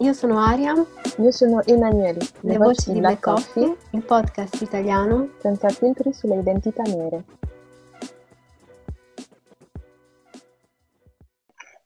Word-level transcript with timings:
io 0.00 0.12
sono 0.12 0.38
Aria. 0.38 0.74
Io 1.18 1.30
sono 1.32 1.64
Emanuele. 1.64 2.18
Le, 2.40 2.52
Le 2.52 2.56
voci 2.58 2.92
di 2.92 3.00
Black 3.00 3.20
Coffee, 3.20 3.66
Coffee, 3.66 3.88
il 3.98 4.04
podcast 4.04 4.60
italiano 4.60 5.30
senza 5.40 5.68
filtri 5.70 6.12
sulle 6.12 6.38
identità 6.38 6.82
nere. 6.82 7.24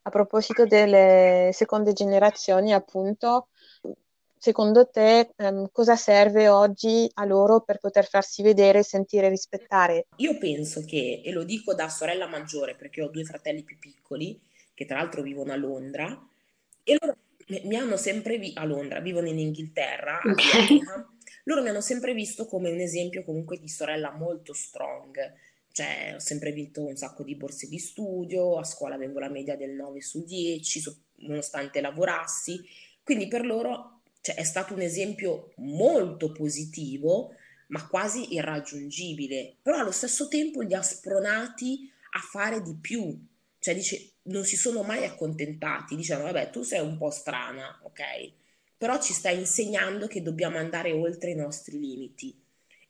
A 0.05 0.09
proposito 0.09 0.65
delle 0.65 1.49
seconde 1.53 1.93
generazioni, 1.93 2.73
appunto, 2.73 3.47
secondo 4.37 4.87
te 4.89 5.31
ehm, 5.35 5.69
cosa 5.71 5.95
serve 5.95 6.49
oggi 6.49 7.09
a 7.13 7.25
loro 7.25 7.61
per 7.61 7.79
poter 7.79 8.05
farsi 8.05 8.43
vedere, 8.43 8.83
sentire, 8.83 9.29
rispettare? 9.29 10.07
Io 10.17 10.37
penso 10.37 10.83
che, 10.85 11.21
e 11.23 11.31
lo 11.31 11.43
dico 11.43 11.73
da 11.73 11.89
sorella 11.89 12.27
maggiore 12.27 12.75
perché 12.75 13.01
ho 13.01 13.07
due 13.07 13.23
fratelli 13.23 13.63
più 13.63 13.79
piccoli, 13.79 14.39
che 14.73 14.85
tra 14.85 14.97
l'altro 14.97 15.21
vivono 15.21 15.53
a 15.53 15.55
Londra, 15.55 16.05
e 16.83 16.97
loro 16.99 17.15
mi 17.47 17.75
hanno 17.75 17.97
sempre 17.97 18.37
visto 18.37 18.59
a 18.59 18.65
Londra, 18.65 18.99
vivono 18.99 19.27
in 19.27 19.39
Inghilterra, 19.39 20.19
okay. 20.23 20.79
loro 21.45 21.61
mi 21.61 21.69
hanno 21.69 21.81
sempre 21.81 22.13
visto 22.13 22.45
come 22.45 22.71
un 22.71 22.79
esempio 22.79 23.23
comunque 23.23 23.59
di 23.59 23.67
sorella 23.67 24.11
molto 24.11 24.53
strong, 24.53 25.33
cioè 25.71 26.13
ho 26.15 26.19
sempre 26.19 26.51
vinto 26.51 26.85
un 26.85 26.95
sacco 26.95 27.23
di 27.23 27.35
borse 27.35 27.67
di 27.67 27.79
studio, 27.79 28.57
a 28.57 28.63
scuola 28.63 28.95
avevo 28.95 29.19
la 29.19 29.29
media 29.29 29.55
del 29.55 29.71
9 29.71 30.01
su 30.01 30.23
10, 30.23 30.79
so, 30.79 30.97
nonostante 31.17 31.81
lavorassi, 31.81 32.61
quindi 33.03 33.27
per 33.27 33.45
loro 33.45 34.01
cioè, 34.21 34.35
è 34.35 34.43
stato 34.43 34.73
un 34.73 34.81
esempio 34.81 35.51
molto 35.57 36.31
positivo, 36.31 37.33
ma 37.67 37.87
quasi 37.87 38.33
irraggiungibile, 38.35 39.57
però 39.61 39.79
allo 39.79 39.91
stesso 39.91 40.27
tempo 40.27 40.61
li 40.61 40.73
ha 40.73 40.81
spronati 40.81 41.91
a 42.11 42.19
fare 42.19 42.61
di 42.61 42.75
più, 42.79 43.19
cioè 43.63 43.73
dice 43.73 44.15
non 44.23 44.43
si 44.43 44.57
sono 44.57 44.83
mai 44.83 45.05
accontentati, 45.05 45.95
dicevano 45.95 46.33
vabbè 46.33 46.49
tu 46.49 46.63
sei 46.63 46.81
un 46.81 46.97
po' 46.97 47.09
strana, 47.09 47.79
ok? 47.83 48.31
Però 48.77 48.99
ci 49.01 49.13
stai 49.13 49.37
insegnando 49.37 50.07
che 50.07 50.21
dobbiamo 50.21 50.57
andare 50.57 50.91
oltre 50.91 51.31
i 51.31 51.35
nostri 51.35 51.79
limiti. 51.79 52.37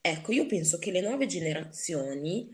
Ecco, 0.01 0.31
io 0.31 0.47
penso 0.47 0.79
che 0.79 0.89
le 0.89 1.01
nuove 1.01 1.27
generazioni 1.27 2.49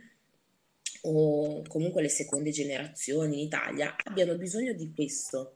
o 1.03 1.61
comunque 1.65 2.01
le 2.01 2.09
seconde 2.09 2.51
generazioni 2.51 3.39
in 3.39 3.45
Italia 3.45 3.95
abbiano 4.03 4.35
bisogno 4.35 4.73
di 4.73 4.91
questo, 4.93 5.55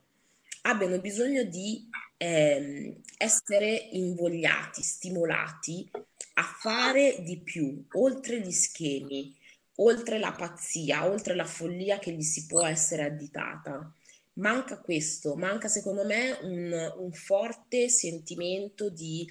abbiano 0.62 1.02
bisogno 1.02 1.44
di 1.44 1.90
ehm, 2.16 3.02
essere 3.18 3.90
invogliati, 3.92 4.82
stimolati 4.82 5.92
a 6.36 6.44
fare 6.44 7.18
di 7.24 7.42
più, 7.42 7.86
oltre 7.92 8.40
gli 8.40 8.52
schemi, 8.52 9.36
oltre 9.78 10.20
la 10.20 10.32
pazzia, 10.32 11.08
oltre 11.08 11.36
la 11.36 11.46
follia 11.46 12.00
che 12.00 12.12
gli 12.12 12.22
si 12.22 12.46
può 12.46 12.66
essere 12.66 13.04
additata. 13.06 13.94
Manca 14.34 14.80
questo, 14.80 15.36
manca 15.36 15.68
secondo 15.68 16.06
me 16.06 16.38
un, 16.42 16.94
un 16.98 17.12
forte 17.12 17.90
sentimento 17.90 18.90
di 18.90 19.28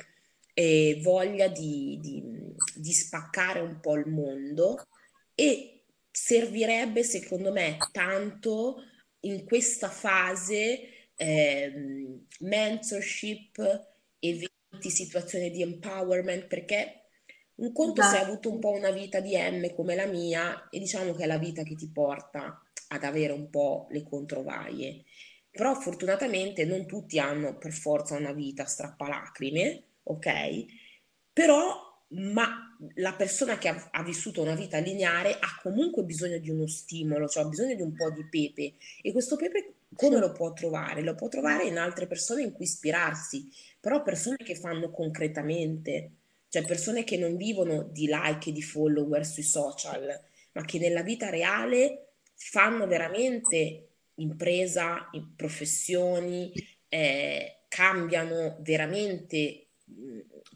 eh, 0.54 1.00
voglia 1.02 1.48
di, 1.48 1.98
di, 2.00 2.22
di 2.74 2.92
spaccare 2.92 3.60
un 3.60 3.80
po' 3.80 3.96
il 3.96 4.06
mondo 4.06 4.86
e 5.34 5.84
servirebbe 6.10 7.02
secondo 7.02 7.50
me 7.52 7.78
tanto 7.90 8.82
in 9.20 9.44
questa 9.44 9.88
fase 9.88 11.08
eh, 11.16 11.72
mentorship, 12.40 13.86
eventi, 14.18 14.90
situazioni 14.90 15.50
di 15.50 15.62
empowerment, 15.62 16.46
perché 16.46 17.01
un 17.62 17.72
conto 17.72 18.02
se 18.02 18.16
hai 18.16 18.24
avuto 18.24 18.50
un 18.50 18.58
po' 18.58 18.70
una 18.70 18.90
vita 18.90 19.20
di 19.20 19.36
M 19.36 19.72
come 19.74 19.94
la 19.94 20.06
mia 20.06 20.68
e 20.68 20.78
diciamo 20.78 21.12
che 21.14 21.24
è 21.24 21.26
la 21.26 21.38
vita 21.38 21.62
che 21.62 21.76
ti 21.76 21.88
porta 21.88 22.60
ad 22.88 23.04
avere 23.04 23.32
un 23.32 23.48
po' 23.50 23.86
le 23.90 24.02
controvaie. 24.02 25.04
Però 25.50 25.74
fortunatamente 25.74 26.64
non 26.64 26.86
tutti 26.86 27.18
hanno 27.18 27.56
per 27.56 27.72
forza 27.72 28.16
una 28.16 28.32
vita 28.32 28.64
strappalacrime, 28.64 29.82
ok? 30.04 30.64
Però 31.32 31.90
ma 32.14 32.76
la 32.96 33.14
persona 33.14 33.56
che 33.56 33.68
ha, 33.68 33.88
ha, 33.90 34.02
vissuto 34.02 34.42
una 34.42 34.54
vita 34.54 34.78
lineare 34.78 35.38
ha 35.38 35.58
comunque 35.62 36.02
bisogno 36.02 36.38
di 36.38 36.50
uno 36.50 36.66
stimolo, 36.66 37.28
cioè 37.28 37.44
ha 37.44 37.48
bisogno 37.48 37.74
di 37.74 37.82
un 37.82 37.94
po' 37.94 38.10
di 38.10 38.26
pepe 38.26 38.74
e 39.00 39.12
questo 39.12 39.36
pepe 39.36 39.74
come 39.94 40.18
lo 40.18 40.32
può 40.32 40.52
trovare? 40.52 41.02
Lo 41.02 41.14
può 41.14 41.28
trovare 41.28 41.64
in 41.64 41.78
altre 41.78 42.06
persone 42.06 42.42
in 42.42 42.52
cui 42.52 42.64
ispirarsi, 42.64 43.48
però 43.80 44.02
persone 44.02 44.36
che 44.36 44.56
fanno 44.56 44.90
concretamente, 44.90 46.10
cioè 46.52 46.66
persone 46.66 47.02
che 47.02 47.16
non 47.16 47.38
vivono 47.38 47.82
di 47.82 48.06
like 48.06 48.50
e 48.50 48.52
di 48.52 48.60
follower 48.60 49.24
sui 49.24 49.42
social, 49.42 50.20
ma 50.52 50.62
che 50.66 50.78
nella 50.78 51.02
vita 51.02 51.30
reale 51.30 52.16
fanno 52.34 52.86
veramente 52.86 53.88
impresa, 54.16 55.08
professioni, 55.34 56.52
eh, 56.90 57.60
cambiano 57.68 58.58
veramente 58.60 59.68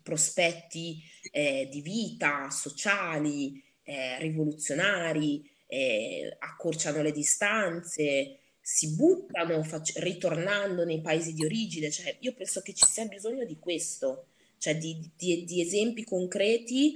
prospetti 0.02 1.02
eh, 1.32 1.66
di 1.72 1.80
vita, 1.80 2.50
sociali, 2.50 3.64
eh, 3.82 4.18
rivoluzionari, 4.18 5.50
eh, 5.66 6.36
accorciano 6.40 7.00
le 7.00 7.12
distanze, 7.12 8.40
si 8.60 8.94
buttano 8.94 9.62
fac- 9.62 9.96
ritornando 9.96 10.84
nei 10.84 11.00
paesi 11.00 11.32
di 11.32 11.42
origine. 11.42 11.90
Cioè, 11.90 12.18
io 12.20 12.34
penso 12.34 12.60
che 12.60 12.74
ci 12.74 12.84
sia 12.84 13.06
bisogno 13.06 13.46
di 13.46 13.58
questo 13.58 14.26
cioè 14.58 14.76
di, 14.76 15.10
di, 15.16 15.44
di 15.44 15.60
esempi 15.60 16.04
concreti 16.04 16.94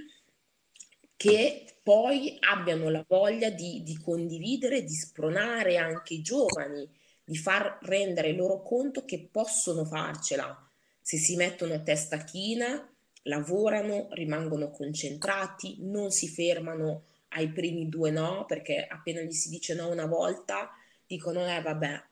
che 1.16 1.76
poi 1.82 2.36
abbiano 2.40 2.88
la 2.88 3.04
voglia 3.06 3.50
di, 3.50 3.82
di, 3.82 3.98
condividere, 3.98 4.84
di 4.84 4.94
spronare 4.94 5.76
anche 5.76 6.14
i 6.14 6.22
giovani, 6.22 6.88
di 7.24 7.36
far 7.36 7.78
rendere 7.82 8.32
loro 8.32 8.62
conto 8.62 9.04
che 9.04 9.28
possono 9.30 9.84
farcela. 9.84 10.66
Se 11.00 11.18
si 11.18 11.36
mettono 11.36 11.74
a 11.74 11.80
testa 11.80 12.24
china, 12.24 12.88
lavorano, 13.24 14.08
rimangono 14.12 14.70
concentrati, 14.70 15.76
non 15.80 16.10
si 16.10 16.28
fermano 16.28 17.04
ai 17.28 17.50
primi 17.50 17.88
due 17.88 18.10
no, 18.10 18.44
perché 18.46 18.86
appena 18.86 19.20
gli 19.20 19.32
si 19.32 19.50
dice 19.50 19.74
no 19.74 19.88
una 19.88 20.06
volta 20.06 20.70
dicono 21.06 21.46
eh 21.46 21.60
vabbè, 21.60 22.02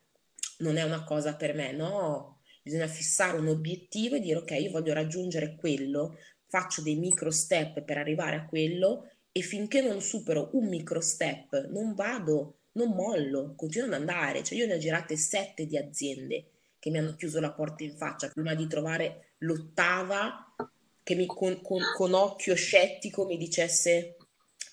non 0.58 0.76
è 0.76 0.82
una 0.82 1.04
cosa 1.04 1.36
per 1.36 1.54
me, 1.54 1.72
no, 1.72 2.37
bisogna 2.68 2.86
fissare 2.86 3.38
un 3.38 3.48
obiettivo 3.48 4.16
e 4.16 4.20
dire 4.20 4.38
ok, 4.40 4.50
io 4.50 4.70
voglio 4.70 4.92
raggiungere 4.92 5.56
quello, 5.56 6.18
faccio 6.46 6.82
dei 6.82 6.96
micro 6.96 7.30
step 7.30 7.82
per 7.82 7.96
arrivare 7.96 8.36
a 8.36 8.46
quello 8.46 9.10
e 9.32 9.40
finché 9.40 9.80
non 9.80 10.02
supero 10.02 10.50
un 10.52 10.68
micro 10.68 11.00
step 11.00 11.68
non 11.70 11.94
vado, 11.94 12.58
non 12.72 12.90
mollo, 12.90 13.54
continuo 13.56 13.88
ad 13.88 13.94
andare. 13.94 14.44
Cioè 14.44 14.58
io 14.58 14.66
ne 14.66 14.74
ho 14.74 14.78
girate 14.78 15.16
sette 15.16 15.66
di 15.66 15.78
aziende 15.78 16.50
che 16.78 16.90
mi 16.90 16.98
hanno 16.98 17.14
chiuso 17.14 17.40
la 17.40 17.52
porta 17.52 17.84
in 17.84 17.96
faccia 17.96 18.28
prima 18.28 18.54
di 18.54 18.66
trovare 18.66 19.32
l'ottava 19.38 20.54
che 21.02 21.14
mi, 21.14 21.24
con, 21.24 21.62
con, 21.62 21.80
con 21.96 22.12
occhio 22.12 22.54
scettico 22.54 23.24
mi 23.24 23.38
dicesse 23.38 24.16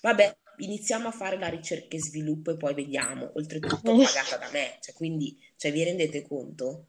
vabbè 0.02 0.36
iniziamo 0.58 1.08
a 1.08 1.12
fare 1.12 1.38
la 1.38 1.48
ricerca 1.48 1.96
e 1.96 2.00
sviluppo 2.00 2.50
e 2.50 2.56
poi 2.56 2.74
vediamo, 2.74 3.30
oltretutto 3.34 3.96
pagata 3.96 4.36
da 4.36 4.50
me, 4.50 4.78
cioè, 4.80 4.94
quindi 4.94 5.38
cioè, 5.56 5.72
vi 5.72 5.82
rendete 5.82 6.22
conto? 6.22 6.88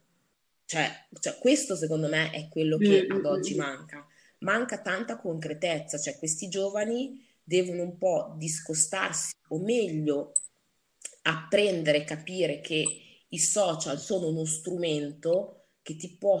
Cioè, 0.68 1.06
cioè, 1.18 1.38
questo 1.38 1.76
secondo 1.76 2.08
me 2.08 2.30
è 2.30 2.46
quello 2.50 2.76
che 2.76 3.06
ad 3.08 3.24
oggi 3.24 3.54
manca. 3.54 4.06
Manca 4.40 4.82
tanta 4.82 5.16
concretezza, 5.16 5.96
cioè 5.98 6.18
questi 6.18 6.48
giovani 6.48 7.26
devono 7.42 7.84
un 7.84 7.96
po' 7.96 8.34
discostarsi 8.36 9.32
o 9.48 9.60
meglio 9.60 10.32
apprendere, 11.22 12.04
capire 12.04 12.60
che 12.60 12.84
i 13.26 13.38
social 13.38 13.98
sono 13.98 14.28
uno 14.28 14.44
strumento 14.44 15.68
che 15.80 15.96
ti 15.96 16.14
può, 16.18 16.38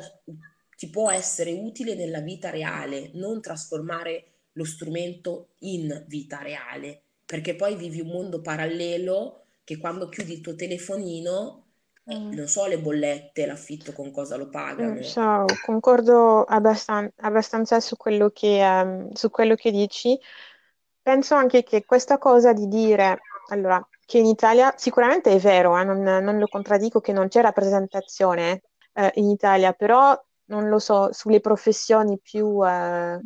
ti 0.76 0.90
può 0.90 1.10
essere 1.10 1.52
utile 1.52 1.94
nella 1.94 2.20
vita 2.20 2.50
reale, 2.50 3.10
non 3.14 3.40
trasformare 3.40 4.32
lo 4.52 4.64
strumento 4.64 5.54
in 5.60 6.04
vita 6.06 6.42
reale, 6.42 7.00
perché 7.24 7.56
poi 7.56 7.76
vivi 7.76 8.00
un 8.00 8.08
mondo 8.08 8.42
parallelo 8.42 9.44
che 9.64 9.78
quando 9.78 10.10
chiudi 10.10 10.34
il 10.34 10.40
tuo 10.42 10.54
telefonino, 10.54 11.62
eh, 11.62 11.67
Mm. 12.08 12.32
non 12.32 12.48
so 12.48 12.66
le 12.66 12.78
bollette, 12.80 13.46
l'affitto 13.46 13.92
con 13.92 14.10
cosa 14.10 14.36
lo 14.36 14.48
Mm, 14.80 15.00
pagano. 15.00 15.00
so, 15.00 15.44
concordo 15.60 16.44
abbastan- 16.44 17.12
abbastanza 17.16 17.80
su 17.80 17.96
quello 17.96 18.30
che, 18.30 18.60
ehm, 18.64 19.10
su 19.12 19.30
quello 19.30 19.54
che 19.54 19.70
dici. 19.70 20.18
Penso 21.02 21.34
anche 21.34 21.62
che 21.64 21.84
questa 21.84 22.18
cosa 22.18 22.52
di 22.52 22.68
dire, 22.68 23.18
allora, 23.48 23.84
che 24.04 24.18
in 24.18 24.26
Italia 24.26 24.74
sicuramente 24.76 25.32
è 25.32 25.38
vero, 25.38 25.76
eh, 25.78 25.84
non, 25.84 26.00
non 26.02 26.38
lo 26.38 26.46
contraddico 26.48 27.00
che 27.00 27.12
non 27.12 27.28
c'è 27.28 27.40
rappresentazione 27.42 28.62
eh, 28.92 29.10
in 29.14 29.28
Italia, 29.30 29.72
però 29.72 30.18
non 30.46 30.68
lo 30.68 30.78
so, 30.78 31.12
sulle 31.12 31.40
professioni 31.40 32.18
più, 32.20 32.64
eh, 32.66 33.20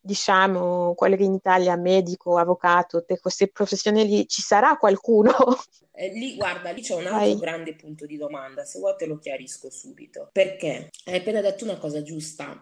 diciamo, 0.00 0.94
quelle 0.94 1.16
che 1.16 1.24
in 1.24 1.34
Italia, 1.34 1.76
medico, 1.76 2.36
avvocato, 2.38 3.04
te- 3.04 3.18
queste 3.18 3.48
professioni 3.48 4.06
lì, 4.06 4.26
ci 4.26 4.42
sarà 4.42 4.76
qualcuno? 4.76 5.32
Eh, 5.92 6.08
lì, 6.14 6.34
guarda, 6.34 6.70
lì 6.70 6.80
c'è 6.80 6.94
un 6.94 7.06
altro 7.06 7.18
Vai. 7.18 7.36
grande 7.36 7.74
punto 7.74 8.06
di 8.06 8.16
domanda, 8.16 8.64
se 8.64 8.78
vuoi 8.78 8.94
te 8.96 9.04
lo 9.04 9.18
chiarisco 9.18 9.68
subito. 9.68 10.30
Perché 10.32 10.88
hai 11.04 11.16
appena 11.16 11.42
detto 11.42 11.64
una 11.64 11.76
cosa 11.76 12.00
giusta. 12.00 12.58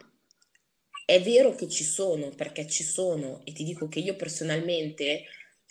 È 1.04 1.22
vero 1.22 1.54
che 1.54 1.68
ci 1.68 1.84
sono, 1.84 2.30
perché 2.30 2.66
ci 2.66 2.82
sono, 2.82 3.40
e 3.44 3.52
ti 3.52 3.62
dico 3.62 3.86
che 3.86 4.00
io 4.00 4.16
personalmente, 4.16 5.24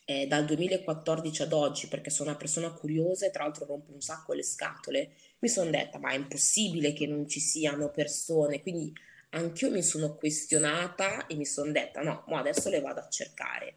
eh, 0.05 0.27
dal 0.27 0.45
2014 0.45 1.41
ad 1.41 1.51
oggi, 1.51 1.87
perché 1.87 2.09
sono 2.09 2.29
una 2.29 2.37
persona 2.37 2.71
curiosa 2.71 3.25
e 3.25 3.31
tra 3.31 3.43
l'altro 3.43 3.65
rompo 3.65 3.91
un 3.91 4.01
sacco 4.01 4.31
le 4.33 4.43
scatole, 4.43 5.15
mi 5.39 5.49
sono 5.49 5.69
detta, 5.69 5.99
ma 5.99 6.11
è 6.11 6.15
impossibile 6.15 6.93
che 6.93 7.05
non 7.05 7.27
ci 7.27 7.41
siano 7.41 7.91
persone, 7.91 8.61
quindi 8.61 8.93
anch'io 9.29 9.71
mi 9.71 9.83
sono 9.83 10.15
questionata 10.15 11.27
e 11.27 11.35
mi 11.35 11.45
sono 11.45 11.71
detta, 11.71 12.01
no, 12.01 12.23
ma 12.27 12.39
adesso 12.39 12.69
le 12.69 12.81
vado 12.81 13.01
a 13.01 13.09
cercare. 13.09 13.75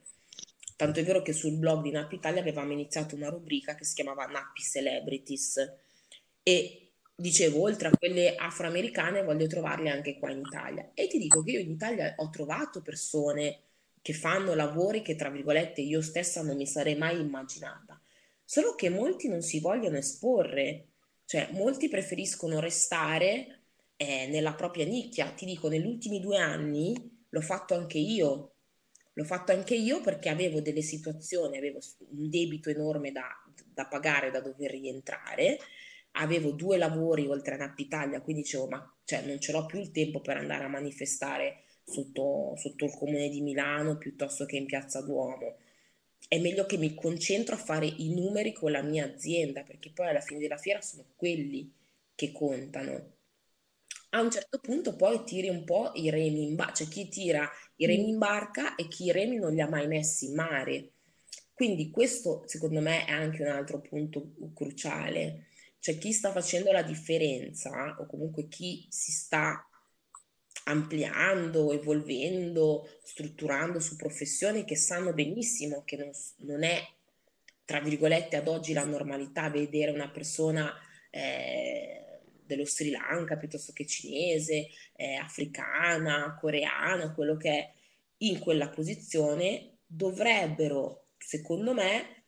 Tanto 0.76 1.00
è 1.00 1.04
vero 1.04 1.20
che 1.20 1.32
sul 1.32 1.58
blog 1.58 1.82
di 1.82 1.90
Nappi 1.90 2.14
Italia 2.14 2.40
avevamo 2.40 2.72
iniziato 2.72 3.14
una 3.14 3.28
rubrica 3.28 3.74
che 3.74 3.84
si 3.84 3.94
chiamava 3.94 4.24
Nappi 4.24 4.62
Celebrities 4.62 5.72
e 6.42 6.92
dicevo, 7.14 7.60
oltre 7.60 7.88
a 7.88 7.96
quelle 7.96 8.34
afroamericane, 8.34 9.22
voglio 9.22 9.46
trovarle 9.46 9.90
anche 9.90 10.18
qua 10.18 10.30
in 10.30 10.38
Italia. 10.38 10.90
E 10.94 11.06
ti 11.06 11.18
dico 11.18 11.42
che 11.42 11.50
io 11.52 11.60
in 11.60 11.70
Italia 11.70 12.14
ho 12.16 12.30
trovato 12.30 12.80
persone 12.80 13.60
che 14.00 14.14
fanno 14.14 14.54
lavori 14.54 15.02
che, 15.02 15.16
tra 15.16 15.28
virgolette, 15.28 15.82
io 15.82 16.00
stessa 16.00 16.42
non 16.42 16.56
mi 16.56 16.66
sarei 16.66 16.96
mai 16.96 17.20
immaginata. 17.20 18.00
Solo 18.42 18.74
che 18.74 18.88
molti 18.88 19.28
non 19.28 19.42
si 19.42 19.60
vogliono 19.60 19.98
esporre, 19.98 20.86
cioè 21.26 21.50
molti 21.52 21.88
preferiscono 21.88 22.58
restare 22.58 23.59
eh, 24.00 24.26
nella 24.28 24.54
propria 24.54 24.86
nicchia. 24.86 25.30
Ti 25.30 25.44
dico, 25.44 25.68
negli 25.68 25.84
ultimi 25.84 26.20
due 26.20 26.38
anni 26.38 26.94
l'ho 27.28 27.40
fatto 27.42 27.74
anche 27.74 27.98
io. 27.98 28.54
L'ho 29.12 29.24
fatto 29.24 29.52
anche 29.52 29.74
io 29.74 30.00
perché 30.00 30.30
avevo 30.30 30.62
delle 30.62 30.80
situazioni, 30.80 31.58
avevo 31.58 31.80
un 32.10 32.30
debito 32.30 32.70
enorme 32.70 33.12
da, 33.12 33.28
da 33.74 33.86
pagare, 33.86 34.30
da 34.30 34.40
dover 34.40 34.70
rientrare, 34.70 35.58
avevo 36.12 36.52
due 36.52 36.78
lavori 36.78 37.26
oltre 37.26 37.54
a 37.54 37.58
Nappi 37.58 37.82
Italia, 37.82 38.22
quindi 38.22 38.42
dicevo, 38.42 38.68
ma 38.68 38.96
cioè, 39.04 39.26
non 39.26 39.38
ce 39.38 39.52
l'ho 39.52 39.66
più 39.66 39.78
il 39.80 39.90
tempo 39.90 40.22
per 40.22 40.38
andare 40.38 40.64
a 40.64 40.68
manifestare 40.68 41.64
sotto, 41.84 42.54
sotto 42.56 42.86
il 42.86 42.94
comune 42.96 43.28
di 43.28 43.42
Milano 43.42 43.98
piuttosto 43.98 44.46
che 44.46 44.56
in 44.56 44.64
Piazza 44.64 45.02
Duomo. 45.02 45.56
È 46.26 46.38
meglio 46.38 46.64
che 46.64 46.78
mi 46.78 46.94
concentro 46.94 47.54
a 47.56 47.58
fare 47.58 47.86
i 47.86 48.14
numeri 48.14 48.52
con 48.52 48.70
la 48.70 48.82
mia 48.82 49.04
azienda, 49.04 49.62
perché 49.62 49.90
poi 49.90 50.08
alla 50.08 50.20
fine 50.20 50.40
della 50.40 50.56
fiera 50.56 50.80
sono 50.80 51.04
quelli 51.16 51.70
che 52.14 52.32
contano. 52.32 53.18
A 54.10 54.20
un 54.20 54.30
certo 54.30 54.58
punto 54.58 54.96
poi 54.96 55.22
tiri 55.24 55.48
un 55.48 55.64
po' 55.64 55.92
i 55.94 56.10
remi 56.10 56.48
in 56.48 56.56
barca, 56.56 56.72
c'è 56.72 56.88
chi 56.88 57.08
tira 57.08 57.48
i 57.76 57.86
remi 57.86 58.08
in 58.08 58.18
barca 58.18 58.74
e 58.74 58.88
chi 58.88 59.04
i 59.04 59.12
remi 59.12 59.36
non 59.36 59.52
li 59.52 59.60
ha 59.60 59.68
mai 59.68 59.86
messi 59.86 60.26
in 60.26 60.34
mare. 60.34 60.92
Quindi 61.54 61.90
questo 61.90 62.42
secondo 62.46 62.80
me 62.80 63.04
è 63.04 63.12
anche 63.12 63.42
un 63.42 63.50
altro 63.50 63.80
punto 63.80 64.32
cruciale. 64.54 65.46
Cioè 65.78 65.96
chi 65.98 66.12
sta 66.12 66.32
facendo 66.32 66.72
la 66.72 66.82
differenza 66.82 67.96
o 67.98 68.06
comunque 68.06 68.48
chi 68.48 68.86
si 68.90 69.12
sta 69.12 69.64
ampliando, 70.64 71.72
evolvendo, 71.72 72.88
strutturando 73.02 73.78
su 73.78 73.96
professioni 73.96 74.64
che 74.64 74.76
sanno 74.76 75.12
benissimo 75.12 75.82
che 75.84 75.96
non, 75.96 76.10
non 76.38 76.64
è, 76.64 76.80
tra 77.64 77.80
virgolette, 77.80 78.36
ad 78.36 78.48
oggi 78.48 78.72
la 78.72 78.84
normalità 78.84 79.48
vedere 79.48 79.92
una 79.92 80.10
persona 80.10 80.72
eh, 81.10 82.09
dello 82.54 82.66
Sri 82.66 82.90
Lanka 82.90 83.36
piuttosto 83.36 83.72
che 83.72 83.86
cinese, 83.86 84.68
eh, 84.96 85.14
africana, 85.14 86.36
coreana, 86.38 87.14
quello 87.14 87.36
che 87.36 87.50
è 87.50 87.72
in 88.18 88.38
quella 88.38 88.68
posizione, 88.68 89.78
dovrebbero, 89.86 91.06
secondo 91.18 91.72
me, 91.72 92.24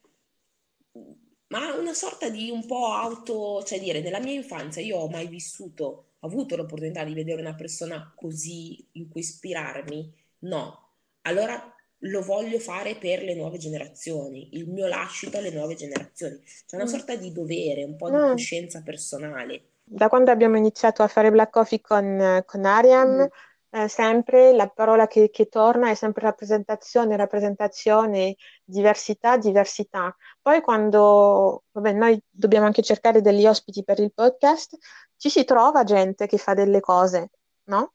ma 1.48 1.74
una 1.74 1.92
sorta 1.92 2.30
di 2.30 2.50
un 2.50 2.64
po' 2.66 2.86
auto, 2.92 3.62
cioè 3.64 3.78
dire, 3.78 4.00
nella 4.00 4.20
mia 4.20 4.32
infanzia 4.32 4.80
io 4.82 4.96
ho 4.98 5.08
mai 5.08 5.26
vissuto, 5.28 6.14
ho 6.18 6.26
avuto 6.26 6.56
l'opportunità 6.56 7.04
di 7.04 7.14
vedere 7.14 7.40
una 7.40 7.54
persona 7.54 8.12
così 8.16 8.88
in 8.92 9.08
cui 9.08 9.20
ispirarmi? 9.20 10.14
No. 10.40 10.78
Allora 11.22 11.72
lo 12.04 12.22
voglio 12.22 12.58
fare 12.58 12.96
per 12.96 13.22
le 13.22 13.34
nuove 13.34 13.58
generazioni, 13.58 14.56
il 14.56 14.68
mio 14.68 14.86
lascito 14.86 15.38
alle 15.38 15.50
nuove 15.50 15.74
generazioni. 15.74 16.40
C'è 16.66 16.76
una 16.76 16.86
sorta 16.86 17.16
di 17.16 17.30
dovere, 17.32 17.84
un 17.84 17.96
po' 17.96 18.10
di 18.10 18.16
No. 18.16 18.30
coscienza 18.30 18.82
personale. 18.82 19.71
Da 19.94 20.08
quando 20.08 20.30
abbiamo 20.30 20.56
iniziato 20.56 21.02
a 21.02 21.06
fare 21.06 21.30
Black 21.30 21.50
Coffee 21.52 21.82
con, 21.82 22.42
con 22.46 22.64
Ariam, 22.64 23.28
eh, 23.68 23.88
sempre 23.88 24.54
la 24.54 24.66
parola 24.66 25.06
che, 25.06 25.28
che 25.28 25.48
torna 25.48 25.90
è 25.90 25.94
sempre 25.94 26.22
rappresentazione, 26.22 27.14
rappresentazione, 27.14 28.36
diversità, 28.64 29.36
diversità. 29.36 30.16
Poi 30.40 30.62
quando, 30.62 31.64
vabbè, 31.72 31.92
noi 31.92 32.18
dobbiamo 32.30 32.64
anche 32.64 32.80
cercare 32.80 33.20
degli 33.20 33.46
ospiti 33.46 33.84
per 33.84 34.00
il 34.00 34.14
podcast, 34.14 34.78
ci 35.18 35.28
si 35.28 35.44
trova 35.44 35.84
gente 35.84 36.26
che 36.26 36.38
fa 36.38 36.54
delle 36.54 36.80
cose, 36.80 37.28
no? 37.64 37.92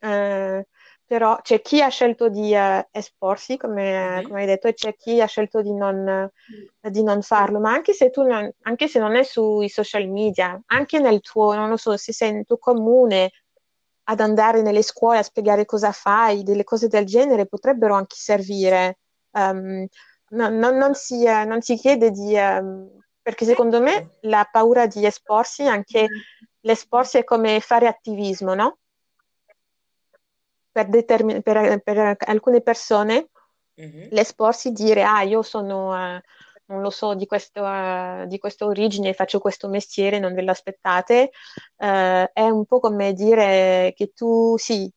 Eh, 0.00 0.66
però 1.14 1.38
c'è 1.42 1.60
chi 1.62 1.80
ha 1.80 1.86
scelto 1.90 2.28
di 2.28 2.52
eh, 2.52 2.88
esporsi, 2.90 3.56
come, 3.56 4.20
come 4.26 4.40
hai 4.40 4.46
detto, 4.46 4.66
e 4.66 4.74
c'è 4.74 4.96
chi 4.96 5.20
ha 5.20 5.26
scelto 5.26 5.62
di 5.62 5.72
non, 5.72 6.28
di 6.80 7.04
non 7.04 7.22
farlo, 7.22 7.60
ma 7.60 7.70
anche 7.70 7.92
se 7.92 8.10
tu 8.10 8.24
non, 8.24 8.50
anche 8.62 8.88
se 8.88 8.98
non 8.98 9.14
è 9.14 9.22
sui 9.22 9.68
social 9.68 10.08
media, 10.08 10.60
anche 10.66 10.98
nel 10.98 11.20
tuo, 11.20 11.54
non 11.54 11.68
lo 11.68 11.76
so, 11.76 11.96
se 11.96 12.12
sei 12.12 12.32
nel 12.32 12.44
tuo 12.44 12.58
comune 12.58 13.30
ad 14.08 14.18
andare 14.18 14.60
nelle 14.60 14.82
scuole 14.82 15.18
a 15.18 15.22
spiegare 15.22 15.64
cosa 15.66 15.92
fai, 15.92 16.42
delle 16.42 16.64
cose 16.64 16.88
del 16.88 17.04
genere 17.06 17.46
potrebbero 17.46 17.94
anche 17.94 18.16
servire. 18.18 18.98
Um, 19.30 19.86
no- 20.30 20.48
no- 20.48 20.72
non 20.72 20.94
si, 20.94 21.24
eh, 21.24 21.44
non 21.44 21.60
si 21.60 21.76
chiede 21.76 22.10
di, 22.10 22.36
ehm, 22.36 22.90
perché 23.22 23.44
secondo 23.44 23.80
me 23.80 24.16
la 24.22 24.48
paura 24.50 24.88
di 24.88 25.06
esporsi, 25.06 25.62
anche 25.62 26.08
l'esporsi 26.62 27.18
è 27.18 27.22
come 27.24 27.60
fare 27.60 27.86
attivismo, 27.86 28.54
no? 28.54 28.78
Per, 30.74 30.88
determin- 30.88 31.40
per- 31.40 31.80
per 31.84 32.16
alcune 32.26 32.60
persone 32.60 33.28
Mhm. 33.76 34.08
l'esporsi, 34.10 34.72
dire, 34.72 35.04
ah, 35.04 35.22
io 35.22 35.42
sono, 35.42 35.94
eh, 35.94 36.20
non 36.66 36.80
lo 36.80 36.90
so, 36.90 37.14
di 37.14 37.26
questo, 37.26 37.64
eh, 37.64 38.24
di 38.26 38.38
questa 38.38 38.64
origine, 38.66 39.12
faccio 39.14 39.38
questo 39.38 39.68
mestiere, 39.68 40.18
non 40.18 40.34
ve 40.34 40.42
lo 40.42 40.50
aspettate, 40.50 41.30
eh, 41.76 42.30
è 42.32 42.48
un 42.48 42.64
po' 42.66 42.80
come 42.80 43.12
dire 43.12 43.92
che 43.94 44.10
tu, 44.14 44.56
sì, 44.58 44.90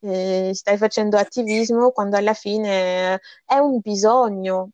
eh, 0.00 0.50
stai 0.52 0.76
facendo 0.76 1.16
attivismo 1.16 1.90
quando 1.90 2.16
alla 2.18 2.34
fine 2.34 3.18
è 3.46 3.56
un 3.56 3.78
bisogno, 3.80 4.70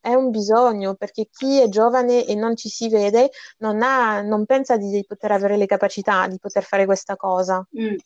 è 0.00 0.14
un 0.14 0.30
bisogno, 0.30 0.94
perché 0.94 1.28
chi 1.28 1.60
è 1.60 1.68
giovane 1.68 2.24
e 2.24 2.36
non 2.36 2.54
ci 2.56 2.68
si 2.68 2.88
vede 2.88 3.30
non 3.58 3.82
ha, 3.82 4.20
non 4.22 4.44
pensa 4.46 4.76
di 4.76 5.04
poter 5.08 5.32
avere 5.32 5.56
le 5.56 5.66
capacità 5.66 6.28
di 6.28 6.38
poter 6.38 6.62
fare 6.62 6.84
questa 6.84 7.16
cosa. 7.16 7.66
Mm. 7.78 7.96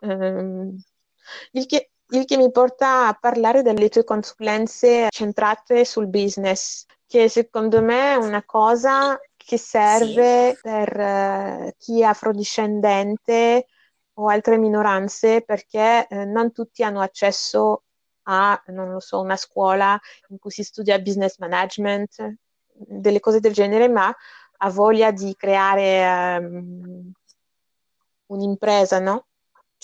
Ehm, 0.00 0.76
il 1.52 1.66
che, 1.66 1.90
il 2.08 2.24
che 2.24 2.36
mi 2.36 2.50
porta 2.50 3.08
a 3.08 3.14
parlare 3.14 3.62
delle 3.62 3.88
tue 3.88 4.04
consulenze 4.04 5.08
centrate 5.10 5.84
sul 5.84 6.08
business, 6.08 6.84
che 7.06 7.28
secondo 7.28 7.82
me 7.82 8.12
è 8.12 8.16
una 8.16 8.42
cosa 8.44 9.18
che 9.36 9.58
serve 9.58 10.58
per 10.60 10.98
eh, 10.98 11.74
chi 11.78 12.00
è 12.00 12.04
afrodiscendente 12.04 13.66
o 14.14 14.28
altre 14.28 14.58
minoranze, 14.58 15.42
perché 15.42 16.06
eh, 16.08 16.24
non 16.24 16.52
tutti 16.52 16.82
hanno 16.82 17.00
accesso 17.00 17.82
a, 18.24 18.60
non 18.68 18.90
lo 18.90 19.00
so, 19.00 19.20
una 19.20 19.36
scuola 19.36 19.98
in 20.28 20.38
cui 20.38 20.50
si 20.50 20.62
studia 20.62 20.98
business 20.98 21.38
management, 21.38 22.36
delle 22.74 23.20
cose 23.20 23.40
del 23.40 23.52
genere, 23.52 23.88
ma 23.88 24.14
ha 24.56 24.70
voglia 24.70 25.10
di 25.10 25.34
creare 25.36 26.00
ehm, 26.00 27.12
un'impresa, 28.26 28.98
no? 28.98 29.26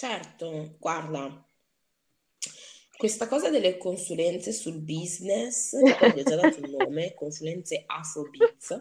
Certo, 0.00 0.76
guarda, 0.78 1.47
questa 2.97 3.28
cosa 3.28 3.50
delle 3.50 3.76
consulenze 3.76 4.50
sul 4.50 4.80
business, 4.80 5.73
che 5.73 6.12
gli 6.14 6.21
ho 6.21 6.23
già 6.23 6.37
dato 6.37 6.59
un 6.62 6.71
nome, 6.71 7.12
consulenze 7.14 7.83
Afrobiz, 7.85 8.78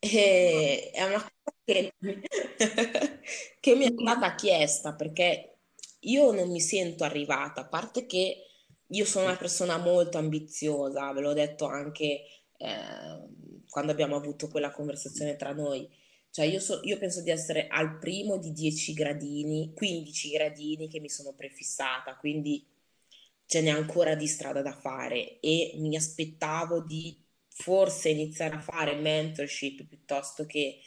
e 0.00 0.90
è 0.92 1.04
una 1.04 1.20
cosa 1.20 1.56
che, 1.64 1.94
che 3.60 3.74
mi 3.76 3.84
è 3.84 3.92
stata 3.96 4.34
chiesta 4.34 4.96
perché 4.96 5.58
io 6.00 6.32
non 6.32 6.50
mi 6.50 6.60
sento 6.60 7.04
arrivata, 7.04 7.60
a 7.60 7.68
parte 7.68 8.06
che 8.06 8.46
io 8.84 9.04
sono 9.04 9.26
una 9.26 9.36
persona 9.36 9.76
molto 9.78 10.18
ambiziosa, 10.18 11.12
ve 11.12 11.20
l'ho 11.20 11.34
detto 11.34 11.66
anche 11.66 12.24
eh, 12.56 13.28
quando 13.68 13.92
abbiamo 13.92 14.16
avuto 14.16 14.48
quella 14.48 14.72
conversazione 14.72 15.36
tra 15.36 15.52
noi. 15.52 15.88
Cioè 16.32 16.46
io, 16.46 16.60
so, 16.60 16.80
io 16.84 16.96
penso 16.96 17.20
di 17.20 17.30
essere 17.30 17.66
al 17.68 17.98
primo 17.98 18.38
di 18.38 18.52
10 18.52 18.94
gradini, 18.94 19.72
15 19.74 20.30
gradini 20.30 20.88
che 20.88 20.98
mi 20.98 21.10
sono 21.10 21.34
prefissata, 21.34 22.16
quindi 22.16 22.66
ce 23.44 23.60
n'è 23.60 23.68
ancora 23.68 24.14
di 24.14 24.26
strada 24.26 24.62
da 24.62 24.72
fare 24.72 25.40
e 25.40 25.74
mi 25.76 25.94
aspettavo 25.94 26.80
di 26.80 27.14
forse 27.48 28.08
iniziare 28.08 28.54
a 28.54 28.60
fare 28.60 28.94
mentorship 28.94 29.84
piuttosto 29.84 30.46
che 30.46 30.78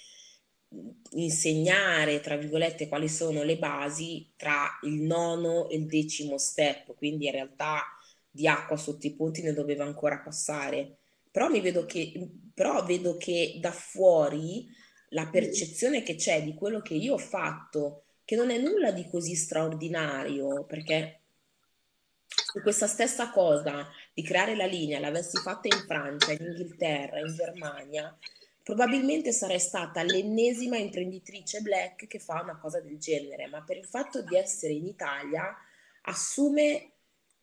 insegnare, 1.11 2.19
tra 2.21 2.37
virgolette, 2.37 2.87
quali 2.87 3.07
sono 3.07 3.43
le 3.43 3.57
basi 3.57 4.33
tra 4.35 4.67
il 4.81 5.01
nono 5.01 5.69
e 5.69 5.77
il 5.77 5.85
decimo 5.85 6.39
step, 6.39 6.95
quindi 6.95 7.25
in 7.25 7.31
realtà 7.33 7.83
di 8.31 8.47
acqua 8.47 8.77
sotto 8.77 9.05
i 9.05 9.13
ponti 9.13 9.43
ne 9.43 9.53
doveva 9.53 9.85
ancora 9.85 10.19
passare. 10.19 10.97
Però, 11.29 11.49
mi 11.49 11.61
vedo 11.61 11.85
che, 11.85 12.13
però 12.53 12.83
vedo 12.83 13.15
che 13.17 13.57
da 13.61 13.71
fuori 13.71 14.67
la 15.15 15.27
percezione 15.27 16.03
che 16.03 16.15
c'è 16.15 16.43
di 16.43 16.53
quello 16.53 16.81
che 16.81 16.93
io 16.93 17.13
ho 17.13 17.17
fatto, 17.17 18.03
che 18.25 18.35
non 18.35 18.51
è 18.51 18.57
nulla 18.57 18.91
di 18.91 19.07
così 19.09 19.33
straordinario, 19.33 20.65
perché 20.65 21.21
se 22.27 22.61
questa 22.61 22.85
stessa 22.85 23.31
cosa 23.31 23.87
di 24.13 24.21
creare 24.21 24.55
la 24.55 24.65
linea 24.65 24.99
l'avessi 24.99 25.37
fatta 25.37 25.73
in 25.73 25.85
Francia, 25.87 26.33
in 26.33 26.41
Inghilterra, 26.41 27.19
in 27.19 27.33
Germania, 27.33 28.15
probabilmente 28.61 29.31
sarei 29.31 29.59
stata 29.59 30.03
l'ennesima 30.03 30.77
imprenditrice 30.77 31.61
black 31.61 32.07
che 32.07 32.19
fa 32.19 32.41
una 32.41 32.57
cosa 32.57 32.81
del 32.81 32.97
genere, 32.97 33.47
ma 33.47 33.63
per 33.63 33.77
il 33.77 33.85
fatto 33.85 34.21
di 34.21 34.35
essere 34.35 34.73
in 34.73 34.85
Italia 34.85 35.55
assume 36.01 36.91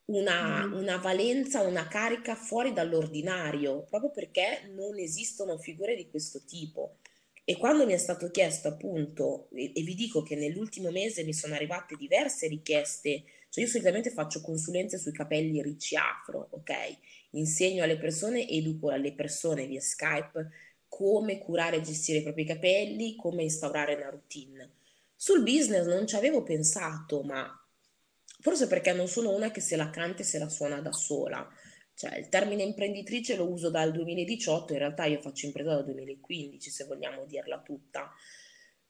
una, 0.07 0.67
mm. 0.67 0.75
una, 0.75 0.99
valenza, 0.99 1.63
una 1.63 1.87
carica 1.89 2.35
fuori 2.35 2.75
dall'ordinario, 2.75 3.87
proprio 3.89 4.11
perché 4.11 4.71
non 4.75 4.99
esistono 4.99 5.57
figure 5.57 5.95
di 5.95 6.11
questo 6.11 6.43
tipo. 6.45 6.97
E 7.45 7.57
quando 7.57 7.87
mi 7.87 7.93
è 7.93 7.97
stato 7.97 8.31
chiesto 8.31 8.69
appunto, 8.69 9.49
e, 9.53 9.73
e 9.75 9.83
vi 9.83 9.95
dico 9.95 10.23
che 10.23 10.37
nell'ultimo 10.37 10.91
mese 10.91 11.25
mi 11.25 11.35
sono 11.35 11.55
arrivate 11.55 11.97
diverse 11.97 12.47
richieste, 12.47 13.25
cioè 13.49 13.65
io 13.65 13.71
solitamente 13.71 14.11
faccio 14.11 14.41
consulenze 14.41 14.99
sui 14.99 15.13
capelli 15.13 15.61
ricci 15.61 15.97
afro, 15.97 16.49
ok? 16.51 16.73
Insegno 17.31 17.83
alle 17.83 17.99
persone, 17.99 18.49
educo 18.49 18.91
alle 18.91 19.13
persone 19.13 19.67
via 19.67 19.81
Skype 19.81 20.51
come 20.89 21.39
curare 21.39 21.77
e 21.77 21.81
gestire 21.81 22.19
i 22.19 22.23
propri 22.23 22.45
capelli, 22.45 23.17
come 23.17 23.43
instaurare 23.43 23.95
una 23.95 24.11
routine. 24.11 24.71
Sul 25.17 25.43
business 25.43 25.87
non 25.87 26.07
ci 26.07 26.17
avevo 26.17 26.43
pensato, 26.43 27.23
ma 27.23 27.49
forse 28.41 28.67
perché 28.67 28.93
non 28.93 29.09
sono 29.09 29.35
una 29.35 29.51
che 29.51 29.61
se 29.61 29.77
la 29.77 29.91
canta 29.91 30.23
e 30.23 30.25
se 30.25 30.39
la 30.39 30.49
suona 30.49 30.81
da 30.81 30.93
sola. 30.93 31.49
Cioè, 32.03 32.19
il 32.19 32.29
termine 32.29 32.65
imprenditrice 32.65 33.37
lo 33.37 33.49
uso 33.49 33.71
dal 33.71 33.93
2018, 33.93 34.73
in 34.73 34.81
realtà 34.81 35.05
io 35.05 35.21
faccio 35.21 35.47
impresa 35.47 35.75
dal 35.75 35.85
2015, 35.85 36.69
se 36.69 36.85
vogliamo 36.85 37.27
dirla 37.27 37.61
tutta. 37.61 38.13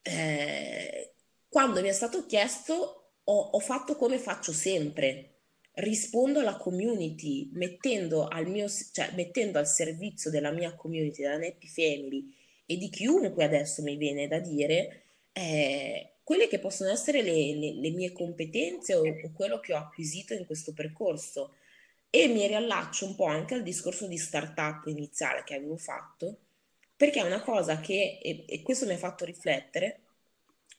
Eh, 0.01 1.13
quando 1.47 1.81
mi 1.81 1.89
è 1.89 1.91
stato 1.91 2.25
chiesto, 2.25 3.11
ho, 3.23 3.39
ho 3.51 3.59
fatto 3.59 3.97
come 3.97 4.17
faccio 4.17 4.51
sempre, 4.51 5.41
rispondo 5.73 6.39
alla 6.39 6.57
community 6.57 7.51
mettendo 7.53 8.27
al, 8.27 8.47
mio, 8.47 8.65
cioè, 8.67 9.11
mettendo 9.13 9.59
al 9.59 9.67
servizio 9.67 10.31
della 10.31 10.49
mia 10.49 10.73
community, 10.73 11.21
della 11.21 11.35
Happy 11.35 11.67
Family 11.67 12.33
e 12.65 12.77
di 12.77 12.89
chiunque 12.89 13.43
adesso 13.43 13.83
mi 13.83 13.95
viene 13.95 14.27
da 14.27 14.39
dire 14.39 15.03
eh, 15.33 16.15
quelle 16.23 16.47
che 16.47 16.57
possono 16.57 16.89
essere 16.89 17.21
le, 17.21 17.53
le, 17.53 17.73
le 17.75 17.91
mie 17.91 18.11
competenze 18.11 18.95
o, 18.95 19.01
o, 19.01 19.31
quello 19.35 19.59
che 19.59 19.73
ho 19.73 19.77
acquisito 19.77 20.33
in 20.33 20.47
questo 20.47 20.73
percorso. 20.73 21.53
E 22.15 22.27
mi 22.27 22.45
riallaccio 22.45 23.07
un 23.07 23.15
po' 23.15 23.25
anche 23.25 23.55
al 23.55 23.63
discorso 23.63 24.05
di 24.05 24.19
startup 24.19 24.85
iniziale 24.85 25.43
che 25.43 25.55
avevo 25.55 25.77
fatto, 25.77 26.41
perché 26.95 27.19
è 27.19 27.25
una 27.25 27.41
cosa 27.41 27.79
che, 27.79 28.19
e, 28.21 28.45
e 28.47 28.61
questo 28.61 28.85
mi 28.85 28.93
ha 28.93 28.97
fatto 28.97 29.25
riflettere, 29.25 30.01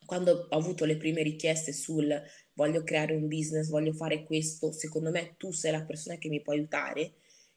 quando 0.06 0.46
ho 0.48 0.56
avuto 0.56 0.84
le 0.84 0.96
prime 0.96 1.24
richieste 1.24 1.72
sul 1.72 2.22
voglio 2.52 2.84
creare 2.84 3.16
un 3.16 3.26
business, 3.26 3.68
voglio 3.68 3.92
fare 3.94 4.22
questo, 4.22 4.70
secondo 4.70 5.10
me 5.10 5.34
tu 5.36 5.50
sei 5.50 5.72
la 5.72 5.82
persona 5.82 6.18
che 6.18 6.28
mi 6.28 6.40
può 6.40 6.52
aiutare, 6.52 7.14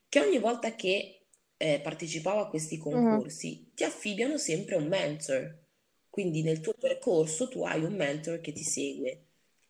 che 0.09 0.21
ogni 0.21 0.39
volta 0.39 0.73
che 0.73 1.25
eh, 1.55 1.79
partecipavo 1.79 2.39
a 2.39 2.49
questi 2.49 2.77
concorsi 2.77 3.59
uh-huh. 3.59 3.73
ti 3.75 3.83
affibbiano 3.83 4.39
sempre 4.39 4.75
un 4.75 4.87
mentor. 4.87 5.65
Quindi 6.09 6.41
nel 6.41 6.61
tuo 6.61 6.73
percorso 6.73 7.47
tu 7.47 7.63
hai 7.63 7.83
un 7.83 7.93
mentor 7.93 8.41
che 8.41 8.53
ti 8.53 8.63
segue. 8.63 9.25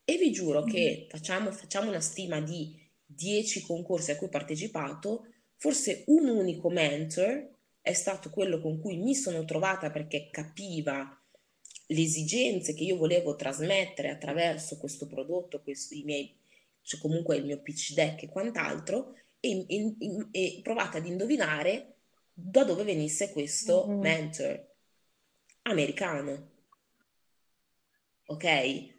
E 0.05 0.15
vi 0.15 0.31
giuro 0.31 0.59
uh-huh. 0.59 0.71
che 0.71 1.07
facciamo, 1.09 1.51
facciamo 1.51 1.89
una 1.89 1.99
stima 1.99 2.39
di 2.39 2.85
10 3.17 3.61
concorsi 3.61 4.11
a 4.11 4.15
cui 4.15 4.27
ho 4.27 4.29
partecipato, 4.29 5.25
forse 5.55 6.03
un 6.07 6.27
unico 6.27 6.69
mentor 6.69 7.55
è 7.81 7.93
stato 7.93 8.29
quello 8.29 8.61
con 8.61 8.79
cui 8.79 8.97
mi 8.97 9.15
sono 9.15 9.43
trovata 9.43 9.89
perché 9.89 10.29
capiva 10.29 11.19
le 11.89 12.01
esigenze 12.01 12.73
che 12.73 12.83
io 12.83 12.97
volevo 12.97 13.35
trasmettere 13.35 14.09
attraverso 14.09 14.77
questo 14.77 15.07
prodotto, 15.07 15.63
i 15.65 16.03
miei, 16.03 16.37
cioè 16.81 16.99
comunque 16.99 17.37
il 17.37 17.45
mio 17.45 17.61
pitch 17.61 17.93
deck 17.93 18.23
e 18.23 18.29
quant'altro, 18.29 19.15
e, 19.39 19.65
e, 19.67 19.95
e 20.31 20.59
provate 20.61 20.97
ad 20.97 21.05
indovinare 21.05 21.95
da 22.33 22.63
dove 22.63 22.83
venisse 22.83 23.31
questo 23.31 23.87
mm-hmm. 23.87 23.99
mentor 23.99 24.75
americano. 25.63 26.51
Ok? 28.25 28.95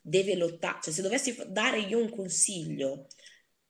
deve 0.00 0.34
lottare, 0.34 0.78
cioè 0.82 0.94
se 0.94 1.02
dovessi 1.02 1.36
dare 1.48 1.80
io 1.80 1.98
un 1.98 2.08
consiglio 2.08 3.06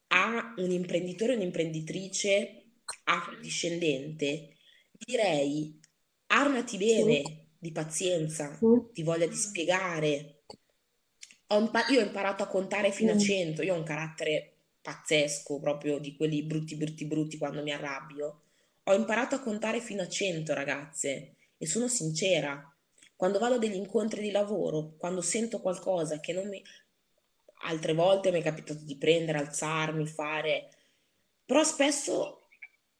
a 0.08 0.54
un 0.58 0.70
imprenditore 0.70 1.32
o 1.32 1.36
un'imprenditrice 1.36 2.61
afrodiscendente, 3.04 4.56
direi 4.90 5.78
armati 6.26 6.76
bene 6.76 7.22
sì. 7.24 7.46
di 7.58 7.72
pazienza, 7.72 8.56
sì. 8.56 8.66
di 8.92 9.02
voglia 9.02 9.26
di 9.26 9.34
spiegare. 9.34 10.44
Ho 11.48 11.58
impa- 11.58 11.86
io 11.88 12.00
ho 12.00 12.04
imparato 12.04 12.42
a 12.42 12.48
contare 12.48 12.92
fino 12.92 13.12
a 13.12 13.18
100, 13.18 13.62
io 13.62 13.74
ho 13.74 13.78
un 13.78 13.84
carattere 13.84 14.52
pazzesco, 14.80 15.60
proprio 15.60 15.98
di 15.98 16.16
quelli 16.16 16.42
brutti, 16.42 16.76
brutti, 16.76 17.06
brutti 17.06 17.38
quando 17.38 17.62
mi 17.62 17.72
arrabbio, 17.72 18.42
ho 18.84 18.94
imparato 18.94 19.36
a 19.36 19.40
contare 19.40 19.80
fino 19.80 20.02
a 20.02 20.08
100 20.08 20.54
ragazze 20.54 21.36
e 21.56 21.66
sono 21.66 21.88
sincera. 21.88 22.66
Quando 23.14 23.38
vado 23.38 23.54
a 23.54 23.58
degli 23.58 23.76
incontri 23.76 24.20
di 24.20 24.32
lavoro, 24.32 24.96
quando 24.98 25.20
sento 25.20 25.60
qualcosa 25.60 26.18
che 26.18 26.32
non 26.32 26.48
mi... 26.48 26.60
Altre 27.64 27.94
volte 27.94 28.32
mi 28.32 28.40
è 28.40 28.42
capitato 28.42 28.82
di 28.82 28.96
prendere, 28.96 29.38
alzarmi, 29.38 30.06
fare... 30.06 30.68
Però 31.44 31.62
spesso 31.62 32.41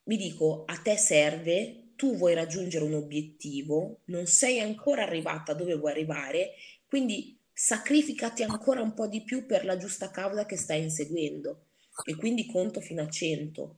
mi 0.05 0.17
dico, 0.17 0.65
a 0.67 0.77
te 0.79 0.97
serve, 0.97 1.93
tu 1.97 2.17
vuoi 2.17 2.35
raggiungere 2.35 2.85
un 2.85 2.95
obiettivo, 2.95 4.01
non 4.07 4.27
sei 4.27 4.61
ancora 4.61 5.03
arrivata 5.03 5.55
dove 5.55 5.75
vuoi 5.75 5.93
arrivare, 5.93 6.55
quindi 6.87 7.39
sacrificati 7.53 8.43
ancora 8.43 8.81
un 8.81 8.95
po' 8.95 9.07
di 9.07 9.23
più 9.23 9.47
per 9.47 9.65
la 9.65 9.77
giusta 9.77 10.11
causa 10.11 10.47
che 10.47 10.57
stai 10.57 10.83
inseguendo. 10.83 11.67
E 12.05 12.17
quindi 12.17 12.47
conto 12.47 12.81
fino 12.81 13.03
a 13.03 13.09
100. 13.09 13.77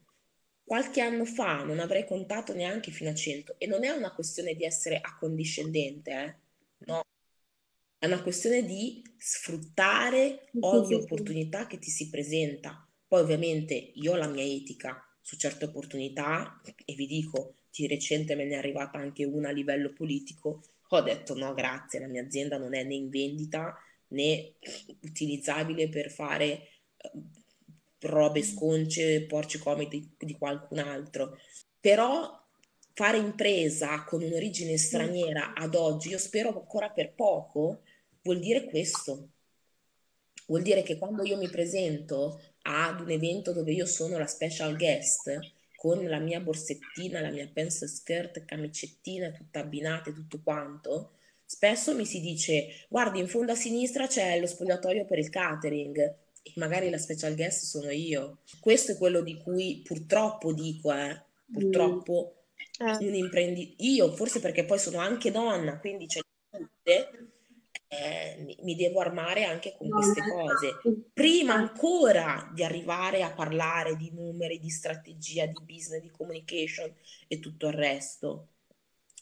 Qualche 0.65 1.01
anno 1.03 1.27
fa 1.27 1.63
non 1.65 1.79
avrei 1.79 2.07
contato 2.07 2.55
neanche 2.55 2.91
fino 2.91 3.11
a 3.11 3.15
100 3.15 3.57
e 3.59 3.67
non 3.67 3.85
è 3.85 3.91
una 3.91 4.15
questione 4.15 4.55
di 4.55 4.65
essere 4.65 4.99
accondiscendente, 5.03 6.11
eh? 6.11 6.35
no, 6.87 7.05
è 7.99 8.07
una 8.07 8.23
questione 8.23 8.65
di 8.65 9.03
sfruttare 9.19 10.49
ogni 10.61 10.95
opportunità 10.95 11.67
che 11.67 11.79
ti 11.79 11.91
si 11.91 12.09
presenta. 12.09 12.89
Poi 13.07 13.21
ovviamente 13.21 13.75
io 13.75 14.13
ho 14.13 14.17
la 14.17 14.29
mia 14.29 14.45
etica 14.45 15.07
su 15.25 15.37
certe 15.37 15.65
opportunità 15.65 16.61
e 16.85 16.95
vi 16.95 17.07
dico, 17.07 17.55
di 17.71 17.87
recente 17.87 18.35
me 18.35 18.45
ne 18.45 18.55
è 18.55 18.59
arrivata 18.59 18.99
anche 18.99 19.25
una 19.25 19.49
a 19.49 19.53
livello 19.53 19.91
politico, 19.95 20.63
ho 20.87 21.01
detto 21.01 21.35
no 21.35 21.55
grazie, 21.55 21.99
la 21.99 22.09
mia 22.09 22.23
azienda 22.23 22.59
non 22.59 22.75
è 22.75 22.85
né 22.85 22.95
in 22.95 23.09
vendita 23.09 23.75
né 24.09 24.53
utilizzabile 25.01 25.89
per 25.89 26.11
fare 26.11 26.69
eh, 26.99 27.11
robe 28.01 28.43
sconce, 28.43 29.25
porci 29.25 29.59
come 29.59 29.89
di, 29.89 30.15
di 30.19 30.35
qualcun 30.35 30.79
altro. 30.79 31.39
Però 31.81 32.31
fare 32.93 33.17
impresa 33.17 34.05
con 34.05 34.23
un'origine 34.23 34.77
straniera 34.77 35.55
ad 35.55 35.75
oggi, 35.75 36.11
io 36.11 36.19
spero 36.19 36.55
ancora 36.55 36.91
per 36.91 37.15
poco, 37.15 37.81
vuol 38.21 38.41
dire 38.41 38.65
questo. 38.67 39.31
Vuol 40.47 40.63
dire 40.63 40.83
che 40.83 40.99
quando 40.99 41.25
io 41.25 41.37
mi 41.37 41.49
presento 41.49 42.41
ad 42.63 43.01
un 43.01 43.11
evento 43.11 43.53
dove 43.53 43.73
io 43.73 43.87
sono 43.87 44.19
la 44.19 44.27
special 44.27 44.77
guest, 44.77 45.39
con 45.85 46.03
la 46.05 46.19
mia 46.19 46.41
borsettina, 46.41 47.21
la 47.21 47.31
mia 47.31 47.49
pencil 47.53 47.89
skirt, 47.89 48.45
camicettina, 48.47 49.31
tutta 49.33 49.61
abbinata 49.61 50.09
e 50.09 50.15
tutto 50.15 50.41
quanto, 50.43 51.13
spesso 51.45 51.95
mi 51.95 52.07
si 52.07 52.21
dice, 52.21 52.87
guardi, 52.89 53.19
in 53.19 53.29
fondo 53.29 53.53
a 53.53 53.55
sinistra 53.55 54.07
c'è 54.07 54.41
lo 54.41 54.47
spogliatoio 54.47 55.05
per 55.05 55.19
il 55.19 55.29
catering 55.29 55.99
e 56.43 56.53
magari 56.57 56.89
la 56.89 56.99
special 56.99 57.35
guest 57.35 57.65
sono 57.65 57.91
io. 57.91 58.39
Questo 58.61 58.93
è 58.93 58.97
quello 58.97 59.21
di 59.21 59.37
cui 59.37 59.83
purtroppo 59.85 60.53
dico, 60.55 60.93
eh, 60.93 61.23
purtroppo 61.53 62.47
mm. 62.83 63.07
un 63.07 63.15
imprenditore, 63.15 63.77
io 63.87 64.11
forse 64.15 64.41
perché 64.41 64.65
poi 64.65 64.79
sono 64.79 64.99
anche 64.99 65.31
donna, 65.31 65.79
quindi 65.79 66.07
c'è 66.07 66.21
tutte, 66.51 67.34
eh, 67.99 68.57
mi 68.63 68.75
devo 68.75 69.01
armare 69.01 69.45
anche 69.45 69.75
con 69.77 69.89
queste 69.89 70.23
cose. 70.23 70.81
Prima 71.13 71.55
ancora 71.55 72.51
di 72.53 72.65
arrivare 72.65 73.23
a 73.23 73.33
parlare 73.33 73.97
di 73.97 74.11
numeri, 74.13 74.59
di 74.59 74.71
strategia, 74.71 75.47
di 75.47 75.61
business, 75.65 76.01
di 76.01 76.11
communication 76.11 76.93
e 77.29 77.41
tutto 77.41 77.69
il 77.69 77.75
resto. 77.75 78.49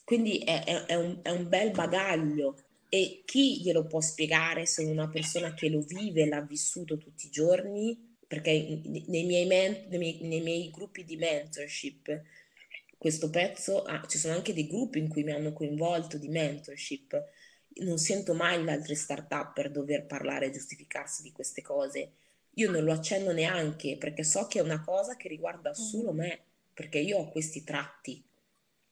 Quindi 0.05 0.39
è, 0.39 0.65
è, 0.65 0.85
è, 0.87 0.95
un, 0.95 1.21
è 1.23 1.31
un 1.31 1.49
bel 1.49 1.71
bagaglio 1.71 2.57
e 2.89 3.23
chi 3.25 3.63
glielo 3.63 3.87
può 3.87 4.01
spiegare 4.01 4.67
se 4.67 4.85
una 4.85 5.09
persona 5.09 5.55
che 5.55 5.71
lo 5.71 5.81
vive, 5.81 6.27
l'ha 6.27 6.43
vissuto 6.43 6.99
tutti 6.99 7.27
i 7.27 7.31
giorni? 7.31 8.17
Perché 8.27 8.81
nei 9.07 9.25
miei, 9.25 9.47
men- 9.47 9.87
nei 9.89 9.99
miei, 9.99 10.19
nei 10.23 10.41
miei 10.41 10.71
gruppi 10.71 11.05
di 11.05 11.17
mentorship, 11.17 12.23
questo 12.99 13.31
pezzo, 13.31 13.83
ah, 13.83 14.05
ci 14.07 14.19
sono 14.19 14.35
anche 14.35 14.53
dei 14.53 14.67
gruppi 14.67 14.99
in 14.99 15.09
cui 15.09 15.25
mi 15.25 15.33
hanno 15.33 15.53
coinvolto 15.53 16.19
di 16.19 16.29
mentorship. 16.29 17.21
Non 17.77 17.99
sento 17.99 18.35
mai 18.35 18.63
gli 18.63 18.69
altri 18.69 18.95
start-up 18.95 19.55
per 19.55 19.71
dover 19.71 20.07
parlare 20.07 20.47
e 20.47 20.51
giustificarsi 20.51 21.23
di 21.23 21.33
queste 21.33 21.63
cose. 21.63 22.13
Io 22.57 22.71
non 22.71 22.85
lo 22.85 22.93
accenno 22.93 23.33
neanche 23.33 23.97
perché 23.97 24.25
so 24.25 24.47
che 24.47 24.59
è 24.59 24.63
una 24.63 24.83
cosa 24.83 25.17
che 25.17 25.29
riguarda 25.29 25.73
solo 25.73 26.13
me, 26.13 26.41
perché 26.75 26.99
io 26.99 27.19
ho 27.19 27.31
questi 27.31 27.65
tratti 27.65 28.23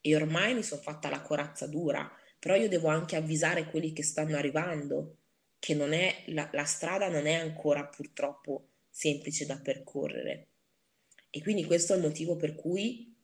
e 0.01 0.17
ormai 0.17 0.55
mi 0.55 0.63
sono 0.63 0.81
fatta 0.81 1.11
la 1.11 1.21
corazza 1.21 1.67
dura 1.67 2.11
però 2.41 2.55
io 2.55 2.69
devo 2.69 2.89
anche 2.89 3.17
avvisare 3.17 3.67
quelli 3.67 3.93
che 3.93 4.03
stanno 4.03 4.37
arrivando 4.37 5.19
che 5.59 5.75
non 5.75 5.93
è, 5.93 6.25
la, 6.29 6.49
la 6.53 6.65
strada 6.65 7.11
non 7.11 7.27
è 7.27 7.35
ancora 7.35 7.85
purtroppo 7.85 8.69
semplice 8.89 9.45
da 9.45 9.59
percorrere. 9.59 10.47
E 11.29 11.43
quindi 11.43 11.67
questo 11.67 11.93
è 11.93 11.97
il 11.97 12.03
motivo 12.03 12.37
per 12.37 12.55
cui 12.55 13.15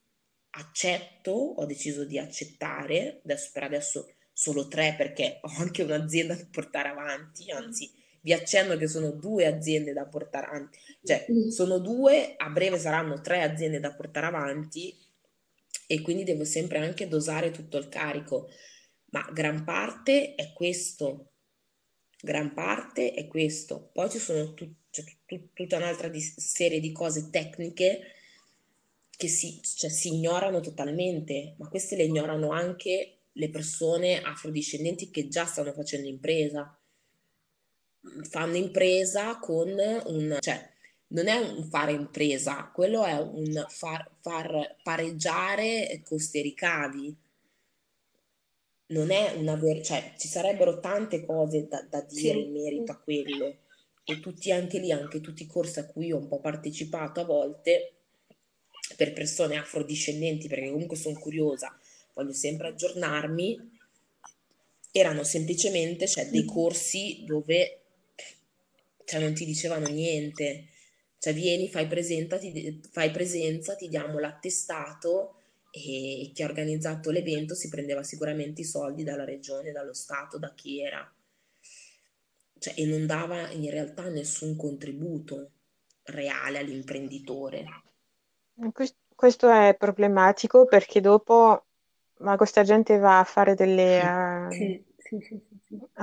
accetto, 0.50 1.30
ho 1.30 1.64
deciso 1.64 2.04
di 2.04 2.18
accettare, 2.18 3.22
adesso 3.24 3.50
per 3.54 3.62
adesso 3.62 4.12
solo 4.38 4.68
tre 4.68 4.94
perché 4.98 5.38
ho 5.40 5.48
anche 5.56 5.82
un'azienda 5.82 6.34
da 6.34 6.46
portare 6.50 6.90
avanti, 6.90 7.50
anzi 7.50 7.90
vi 8.20 8.34
accenno 8.34 8.76
che 8.76 8.86
sono 8.86 9.12
due 9.12 9.46
aziende 9.46 9.94
da 9.94 10.04
portare 10.04 10.46
avanti, 10.46 10.78
cioè 11.02 11.24
sono 11.48 11.78
due, 11.78 12.34
a 12.36 12.50
breve 12.50 12.78
saranno 12.78 13.22
tre 13.22 13.40
aziende 13.40 13.80
da 13.80 13.94
portare 13.94 14.26
avanti 14.26 14.94
e 15.86 16.02
quindi 16.02 16.24
devo 16.24 16.44
sempre 16.44 16.78
anche 16.78 17.08
dosare 17.08 17.50
tutto 17.50 17.78
il 17.78 17.88
carico. 17.88 18.50
Ma 19.12 19.26
gran 19.32 19.64
parte 19.64 20.34
è 20.34 20.52
questo, 20.52 21.30
gran 22.20 22.52
parte 22.52 23.12
è 23.14 23.26
questo. 23.28 23.88
Poi 23.92 24.10
ci 24.10 24.18
sono 24.18 24.52
tut- 24.52 24.74
c'è 24.90 25.02
tut- 25.24 25.52
tutta 25.54 25.78
un'altra 25.78 26.08
di- 26.08 26.20
serie 26.20 26.80
di 26.80 26.92
cose 26.92 27.30
tecniche 27.30 28.00
che 29.16 29.28
si, 29.28 29.60
cioè, 29.62 29.88
si 29.88 30.08
ignorano 30.08 30.60
totalmente, 30.60 31.54
ma 31.56 31.68
queste 31.68 31.96
le 31.96 32.04
ignorano 32.04 32.50
anche 32.50 33.15
le 33.36 33.50
persone 33.50 34.20
afrodiscendenti 34.20 35.10
che 35.10 35.28
già 35.28 35.44
stanno 35.46 35.72
facendo 35.72 36.08
impresa. 36.08 36.78
Fanno 38.28 38.56
impresa 38.56 39.38
con 39.38 39.68
un... 39.68 40.36
cioè, 40.40 40.70
non 41.08 41.28
è 41.28 41.36
un 41.36 41.64
fare 41.68 41.92
impresa, 41.92 42.70
quello 42.74 43.04
è 43.04 43.18
un 43.18 43.64
far, 43.68 44.10
far 44.20 44.76
pareggiare 44.82 46.02
costi 46.04 46.38
e 46.38 46.42
ricavi 46.42 47.16
non 48.88 49.10
è 49.10 49.34
una 49.36 49.56
vera, 49.56 49.82
cioè 49.82 50.14
ci 50.16 50.28
sarebbero 50.28 50.78
tante 50.78 51.24
cose 51.24 51.66
da, 51.66 51.82
da 51.88 52.02
dire 52.02 52.34
sì. 52.34 52.44
in 52.44 52.52
merito 52.52 52.92
a 52.92 52.98
quello 52.98 53.56
e 54.04 54.20
tutti 54.20 54.52
anche 54.52 54.78
lì, 54.78 54.92
anche 54.92 55.20
tutti 55.20 55.42
i 55.42 55.46
corsi 55.46 55.80
a 55.80 55.86
cui 55.86 56.12
ho 56.12 56.18
un 56.18 56.28
po' 56.28 56.38
partecipato 56.38 57.20
a 57.20 57.24
volte 57.24 57.94
per 58.96 59.12
persone 59.12 59.56
afrodiscendenti, 59.56 60.46
perché 60.46 60.70
comunque 60.70 60.96
sono 60.96 61.18
curiosa, 61.18 61.76
voglio 62.16 62.32
sempre 62.32 62.68
aggiornarmi, 62.68 63.78
erano 64.90 65.22
semplicemente 65.22 66.08
cioè, 66.08 66.30
dei 66.30 66.46
corsi 66.46 67.24
dove 67.26 67.82
cioè, 69.04 69.20
non 69.20 69.34
ti 69.34 69.44
dicevano 69.44 69.86
niente, 69.88 70.68
cioè 71.18 71.34
vieni, 71.34 71.68
fai, 71.68 71.86
presenta, 71.86 72.38
ti, 72.38 72.80
fai 72.90 73.10
presenza, 73.10 73.76
ti 73.76 73.88
diamo 73.88 74.18
l'attestato 74.18 75.34
e 75.70 76.30
chi 76.32 76.42
ha 76.42 76.46
organizzato 76.46 77.10
l'evento 77.10 77.54
si 77.54 77.68
prendeva 77.68 78.02
sicuramente 78.02 78.62
i 78.62 78.64
soldi 78.64 79.04
dalla 79.04 79.24
regione, 79.24 79.72
dallo 79.72 79.92
Stato, 79.92 80.38
da 80.38 80.54
chi 80.54 80.80
era, 80.80 81.14
cioè, 82.58 82.72
e 82.78 82.86
non 82.86 83.04
dava 83.04 83.50
in 83.50 83.68
realtà 83.68 84.08
nessun 84.08 84.56
contributo 84.56 85.50
reale 86.04 86.58
all'imprenditore. 86.58 87.66
Questo 89.14 89.50
è 89.50 89.76
problematico 89.78 90.64
perché 90.64 91.02
dopo 91.02 91.65
ma 92.18 92.36
questa 92.36 92.62
gente 92.62 92.98
va 92.98 93.20
a 93.20 93.24
fare 93.24 93.54
delle, 93.54 94.02
uh, 94.02 94.56
sì, 94.56 94.84
sì, 94.98 95.18
sì, 95.20 95.40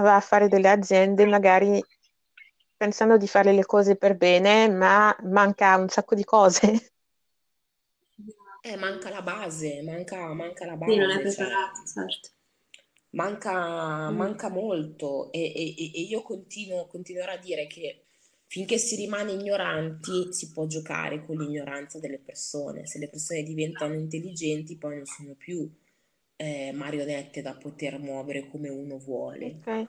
va 0.02 0.16
a 0.16 0.20
fare 0.20 0.48
delle 0.50 0.70
aziende 0.70 1.26
magari 1.26 1.82
pensando 2.78 3.18
di 3.18 3.28
fare 3.28 3.54
le 3.54 3.66
cose 3.66 3.96
per 3.96 4.16
bene, 4.18 4.70
ma 4.70 5.16
manca 5.24 5.76
un 5.78 5.90
sacco 5.90 6.16
di 6.16 6.24
cose. 6.26 6.94
Eh, 8.62 8.78
manca 8.78 9.10
la 9.10 9.22
base, 9.22 9.82
manca, 9.84 10.34
manca 10.34 10.66
la 10.66 10.76
base. 10.78 10.92
Sì, 10.94 10.98
non 10.98 11.10
è 11.12 11.20
cioè, 11.20 11.46
preparato, 11.46 11.80
certo. 11.86 12.30
manca, 13.12 14.10
Mm. 14.10 14.18
manca 14.18 14.50
molto 14.50 15.32
e, 15.32 15.42
e- 15.54 15.76
e- 15.78 15.92
e 15.96 16.02
io 16.02 16.22
continuo, 16.22 16.88
continuerò 16.88 17.34
a 17.34 17.38
dire 17.38 17.68
che 17.68 18.06
finché 18.48 18.78
si 18.78 18.96
rimane 18.96 19.34
ignoranti 19.34 20.32
si 20.34 20.52
può 20.52 20.66
giocare 20.68 21.26
con 21.26 21.38
l'ignoranza 21.38 22.00
delle 22.00 22.20
persone. 22.20 22.86
Se 22.88 23.00
le 23.00 23.10
persone 23.10 23.44
diventano 23.44 23.96
intelligenti 23.96 24.78
poi 24.78 24.96
non 24.98 25.06
sono 25.06 25.34
più 25.36 25.70
eh, 26.44 26.72
marionette 26.74 27.42
da 27.42 27.56
poter 27.56 28.00
muovere 28.00 28.48
come 28.50 28.70
uno 28.70 28.98
vuole. 28.98 29.56
Ok. 29.66 29.88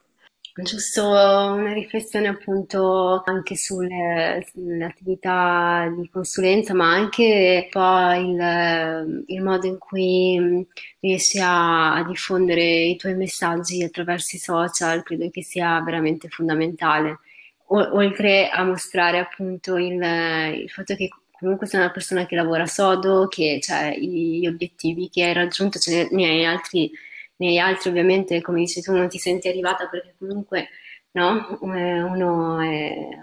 Giusto 0.63 1.03
una 1.05 1.73
riflessione 1.73 2.29
appunto 2.29 3.23
anche 3.25 3.57
sulle, 3.57 4.47
sulle 4.53 4.85
attività 4.85 5.93
di 5.99 6.09
consulenza, 6.09 6.73
ma 6.75 6.93
anche 6.93 7.67
poi 7.71 8.31
il, 8.31 9.25
il 9.27 9.43
modo 9.43 9.67
in 9.67 9.79
cui 9.79 10.39
mh, 10.39 10.67
riesci 11.01 11.41
a, 11.41 11.97
a 11.97 12.05
diffondere 12.05 12.63
i 12.63 12.97
tuoi 12.97 13.17
messaggi 13.17 13.83
attraverso 13.83 14.37
i 14.37 14.39
social, 14.39 15.03
credo 15.03 15.29
che 15.31 15.43
sia 15.43 15.83
veramente 15.83 16.29
fondamentale. 16.29 17.19
oltre 17.67 18.49
a 18.49 18.63
mostrare 18.65 19.19
appunto 19.19 19.77
il, 19.77 20.01
il 20.01 20.71
fatto 20.71 20.95
che 20.95 21.09
comunque 21.45 21.67
sei 21.67 21.81
una 21.81 21.91
persona 21.91 22.27
che 22.27 22.35
lavora 22.35 22.67
sodo, 22.67 23.29
che 23.29 23.61
cioè, 23.63 23.97
gli 23.99 24.47
obiettivi 24.47 25.09
che 25.09 25.25
hai 25.25 25.33
raggiunto, 25.33 25.79
ce 25.79 26.09
ne, 26.11 26.27
hai 26.27 26.45
altri, 26.45 26.91
ne 27.37 27.59
altri 27.59 27.91
ovviamente, 27.91 28.41
come 28.41 28.61
dici 28.61 28.81
tu, 28.81 28.93
non 28.93 29.09
ti 29.09 29.19
senti 29.19 29.49
arrivata 29.49 29.87
perché 29.89 30.15
comunque 30.19 30.69
no? 31.13 31.59
Eh, 31.75 32.03
uno 32.03 32.59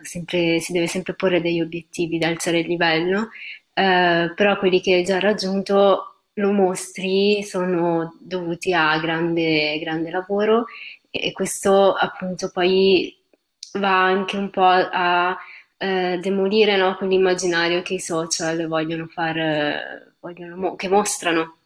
sempre, 0.03 0.59
si 0.59 0.71
deve 0.71 0.87
sempre 0.87 1.13
porre 1.13 1.41
degli 1.41 1.61
obiettivi 1.61 2.17
da 2.17 2.27
alzare 2.27 2.59
il 2.59 2.67
livello, 2.67 3.29
eh, 3.73 4.31
però 4.35 4.57
quelli 4.57 4.81
che 4.81 4.95
hai 4.95 5.03
già 5.03 5.19
raggiunto 5.19 6.11
lo 6.35 6.51
mostri 6.51 7.43
sono 7.43 8.17
dovuti 8.19 8.73
a 8.73 8.97
grande, 8.99 9.79
grande 9.79 10.09
lavoro 10.11 10.65
e 11.09 11.31
questo 11.33 11.93
appunto 11.93 12.49
poi 12.51 13.15
va 13.73 14.03
anche 14.03 14.37
un 14.37 14.49
po' 14.49 14.63
a 14.63 15.37
eh, 15.81 16.19
demolire 16.21 16.77
no, 16.77 16.95
quell'immaginario 16.95 17.81
che 17.81 17.95
i 17.95 17.99
social 17.99 18.67
vogliono 18.67 19.07
far, 19.07 19.35
eh, 19.35 20.13
vogliono, 20.19 20.75
che 20.75 20.87
mostrano 20.87 21.57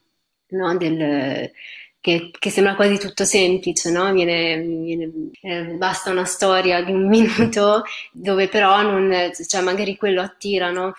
no, 0.51 0.77
del, 0.77 1.51
che, 1.99 2.31
che, 2.39 2.49
sembra 2.49 2.75
quasi 2.75 2.97
tutto 2.97 3.25
semplice, 3.25 3.91
no? 3.91 4.13
Viene, 4.13 4.57
viene, 4.61 5.11
eh, 5.41 5.63
basta 5.73 6.11
una 6.11 6.23
storia 6.23 6.81
di 6.81 6.93
un 6.93 7.07
minuto 7.09 7.83
dove 8.13 8.47
però 8.47 8.81
non, 8.83 9.31
cioè 9.45 9.61
magari 9.61 9.97
quello 9.97 10.21
attira, 10.21 10.71
no? 10.71 10.93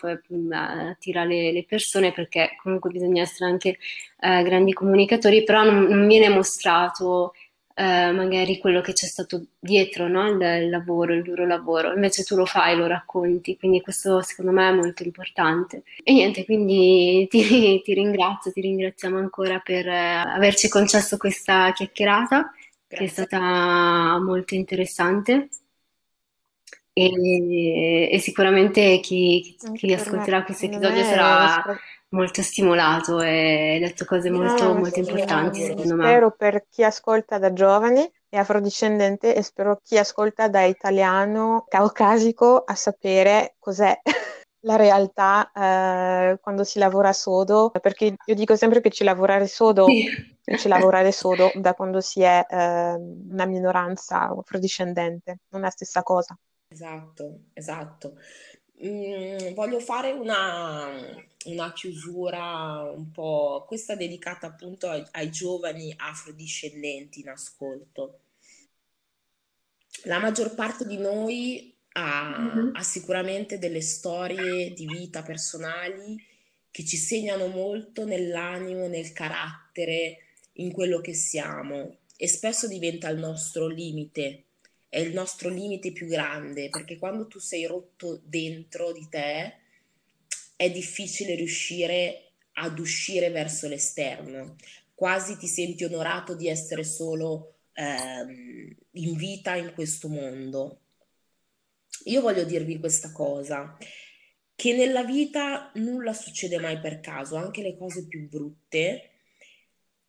attira 0.50 1.24
le, 1.24 1.52
le, 1.52 1.64
persone 1.64 2.12
perché 2.12 2.56
comunque 2.62 2.90
bisogna 2.90 3.22
essere 3.22 3.48
anche 3.48 3.78
eh, 4.20 4.42
grandi 4.42 4.74
comunicatori, 4.74 5.42
però 5.42 5.64
non, 5.64 5.84
non 5.84 6.06
viene 6.06 6.28
mostrato 6.28 7.32
eh, 7.78 8.10
magari 8.10 8.56
quello 8.56 8.80
che 8.80 8.94
c'è 8.94 9.04
stato 9.04 9.48
dietro, 9.58 10.08
no? 10.08 10.26
il, 10.26 10.40
il, 10.40 10.70
lavoro, 10.70 11.12
il 11.12 11.22
duro 11.22 11.44
lavoro, 11.44 11.92
invece 11.92 12.22
tu 12.24 12.34
lo 12.34 12.46
fai, 12.46 12.74
lo 12.74 12.86
racconti, 12.86 13.58
quindi 13.58 13.82
questo 13.82 14.22
secondo 14.22 14.50
me 14.50 14.70
è 14.70 14.72
molto 14.72 15.02
importante. 15.02 15.82
E 16.02 16.12
niente, 16.14 16.46
quindi 16.46 17.26
ti, 17.30 17.82
ti 17.82 17.92
ringrazio, 17.92 18.50
ti 18.50 18.62
ringraziamo 18.62 19.18
ancora 19.18 19.58
per 19.58 19.86
eh, 19.88 19.94
averci 19.94 20.70
concesso 20.70 21.18
questa 21.18 21.70
chiacchierata, 21.72 22.50
Grazie. 22.88 22.96
che 22.96 23.04
è 23.04 23.06
stata 23.08 24.18
molto 24.20 24.54
interessante. 24.54 25.48
E, 26.94 28.08
e 28.10 28.18
sicuramente 28.20 29.00
chi, 29.00 29.54
chi 29.74 29.92
ascolterà 29.92 30.44
questo 30.44 30.64
episodio 30.64 31.02
sarà 31.02 31.62
molto 32.10 32.42
stimolato 32.42 33.20
e 33.20 33.72
hai 33.72 33.78
detto 33.80 34.04
cose 34.04 34.30
molto, 34.30 34.64
no, 34.64 34.74
molto 34.74 34.98
importanti, 34.98 35.62
secondo 35.62 35.96
me. 35.96 36.04
Spero 36.04 36.30
per 36.30 36.66
chi 36.68 36.84
ascolta 36.84 37.38
da 37.38 37.52
giovani 37.52 38.08
e 38.28 38.36
afrodiscendente 38.36 39.34
e 39.34 39.42
spero 39.42 39.78
chi 39.82 39.98
ascolta 39.98 40.48
da 40.48 40.62
italiano 40.62 41.64
caucasico 41.68 42.62
a 42.64 42.74
sapere 42.74 43.56
cos'è 43.58 43.98
la 44.66 44.76
realtà 44.76 45.50
eh, 45.52 46.38
quando 46.40 46.64
si 46.64 46.78
lavora 46.78 47.12
sodo, 47.12 47.70
perché 47.80 48.16
io 48.24 48.34
dico 48.34 48.56
sempre 48.56 48.80
che 48.80 48.90
ci 48.90 49.04
lavorare 49.04 49.46
sodo, 49.46 49.86
sì. 49.86 50.56
ci 50.56 50.68
lavorare 50.68 51.12
sodo 51.12 51.50
da 51.54 51.74
quando 51.74 52.00
si 52.00 52.20
è 52.20 52.44
eh, 52.48 52.56
una 52.56 53.46
minoranza 53.46 54.28
afrodiscendente, 54.28 55.38
non 55.50 55.62
è 55.62 55.64
la 55.64 55.70
stessa 55.70 56.02
cosa. 56.02 56.36
Esatto, 56.68 57.42
esatto. 57.52 58.14
Mm, 58.84 59.54
voglio 59.54 59.80
fare 59.80 60.12
una, 60.12 60.88
una 61.46 61.72
chiusura 61.72 62.90
un 62.94 63.10
po', 63.10 63.64
questa 63.66 63.94
dedicata 63.94 64.48
appunto 64.48 64.88
ai, 64.88 65.04
ai 65.12 65.30
giovani 65.30 65.94
afrodiscendenti 65.96 67.20
in 67.20 67.28
ascolto. 67.28 68.20
La 70.04 70.18
maggior 70.18 70.54
parte 70.54 70.86
di 70.86 70.98
noi 70.98 71.74
ha, 71.92 72.38
mm-hmm. 72.38 72.74
ha 72.74 72.82
sicuramente 72.82 73.58
delle 73.58 73.80
storie 73.80 74.72
di 74.72 74.86
vita 74.86 75.22
personali 75.22 76.22
che 76.70 76.84
ci 76.84 76.98
segnano 76.98 77.46
molto 77.46 78.04
nell'animo, 78.04 78.86
nel 78.86 79.12
carattere, 79.12 80.18
in 80.58 80.72
quello 80.72 81.00
che 81.00 81.14
siamo 81.14 81.98
e 82.16 82.28
spesso 82.28 82.66
diventa 82.66 83.08
il 83.08 83.18
nostro 83.18 83.66
limite, 83.66 84.44
è 84.88 84.98
il 85.00 85.12
nostro 85.12 85.48
limite 85.48 85.92
più 85.92 86.06
grande, 86.06 86.68
perché 86.68 86.98
quando 86.98 87.26
tu 87.26 87.38
sei 87.38 87.66
rotto 87.66 88.20
dentro 88.24 88.92
di 88.92 89.06
te, 89.08 89.58
è 90.56 90.70
difficile 90.70 91.34
riuscire 91.34 92.32
ad 92.54 92.78
uscire 92.78 93.30
verso 93.30 93.68
l'esterno, 93.68 94.56
quasi 94.94 95.36
ti 95.36 95.46
senti 95.46 95.84
onorato 95.84 96.34
di 96.34 96.48
essere 96.48 96.84
solo 96.84 97.58
ehm, 97.74 98.74
in 98.92 99.16
vita 99.16 99.54
in 99.56 99.72
questo 99.74 100.08
mondo. 100.08 100.80
Io 102.04 102.20
voglio 102.20 102.44
dirvi 102.44 102.78
questa 102.78 103.12
cosa, 103.12 103.76
che 104.54 104.74
nella 104.74 105.04
vita 105.04 105.70
nulla 105.74 106.14
succede 106.14 106.58
mai 106.58 106.80
per 106.80 107.00
caso, 107.00 107.36
anche 107.36 107.60
le 107.60 107.76
cose 107.76 108.06
più 108.06 108.26
brutte, 108.26 109.10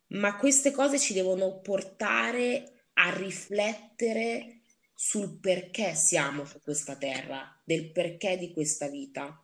ma 0.08 0.36
queste 0.36 0.70
cose 0.70 0.98
ci 0.98 1.12
devono 1.12 1.60
portare 1.60 2.86
a 2.94 3.14
riflettere 3.14 4.57
sul 5.00 5.38
perché 5.38 5.94
siamo 5.94 6.44
su 6.44 6.60
questa 6.60 6.96
terra, 6.96 7.56
del 7.62 7.92
perché 7.92 8.36
di 8.36 8.52
questa 8.52 8.88
vita 8.88 9.40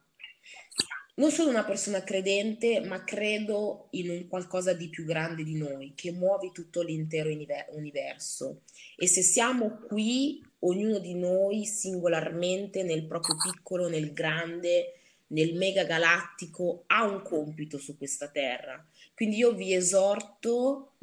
non 1.16 1.30
sono 1.30 1.50
una 1.50 1.62
persona 1.62 2.02
credente, 2.02 2.80
ma 2.80 3.04
credo 3.04 3.86
in 3.90 4.10
un 4.10 4.26
qualcosa 4.26 4.72
di 4.72 4.88
più 4.88 5.04
grande 5.04 5.44
di 5.44 5.54
noi, 5.54 5.92
che 5.94 6.10
muove 6.10 6.50
tutto 6.50 6.82
l'intero 6.82 7.30
universo. 7.70 8.62
E 8.96 9.06
se 9.06 9.22
siamo 9.22 9.78
qui, 9.86 10.44
ognuno 10.60 10.98
di 10.98 11.14
noi 11.14 11.66
singolarmente, 11.66 12.82
nel 12.82 13.06
proprio 13.06 13.36
piccolo, 13.36 13.88
nel 13.88 14.12
grande, 14.12 14.94
nel 15.28 15.54
mega 15.54 15.84
galattico, 15.84 16.82
ha 16.88 17.04
un 17.04 17.22
compito 17.22 17.78
su 17.78 17.96
questa 17.96 18.28
terra. 18.28 18.84
Quindi 19.14 19.36
io 19.36 19.52
vi 19.52 19.72
esorto 19.72 20.94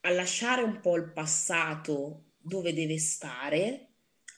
a 0.00 0.10
lasciare 0.10 0.62
un 0.62 0.80
po' 0.80 0.96
il 0.96 1.12
passato 1.12 2.25
dove 2.46 2.72
deve 2.72 2.98
stare, 2.98 3.86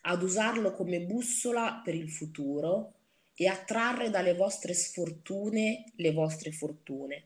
ad 0.02 0.22
usarlo 0.22 0.72
come 0.72 1.00
bussola 1.00 1.82
per 1.84 1.94
il 1.94 2.10
futuro 2.10 2.94
e 3.34 3.46
attrarre 3.46 4.10
dalle 4.10 4.34
vostre 4.34 4.72
sfortune 4.72 5.84
le 5.96 6.12
vostre 6.12 6.50
fortune, 6.50 7.24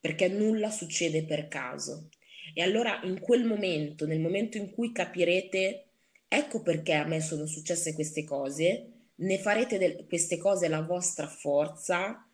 perché 0.00 0.28
nulla 0.28 0.70
succede 0.70 1.24
per 1.24 1.48
caso. 1.48 2.08
E 2.54 2.62
allora 2.62 3.00
in 3.02 3.20
quel 3.20 3.44
momento, 3.44 4.06
nel 4.06 4.20
momento 4.20 4.56
in 4.56 4.70
cui 4.70 4.92
capirete, 4.92 5.84
ecco 6.28 6.62
perché 6.62 6.94
a 6.94 7.04
me 7.04 7.20
sono 7.20 7.46
successe 7.46 7.94
queste 7.94 8.24
cose, 8.24 8.90
ne 9.16 9.38
farete 9.38 9.78
del- 9.78 10.06
queste 10.06 10.38
cose 10.38 10.68
la 10.68 10.82
vostra 10.82 11.26
forza 11.26 12.26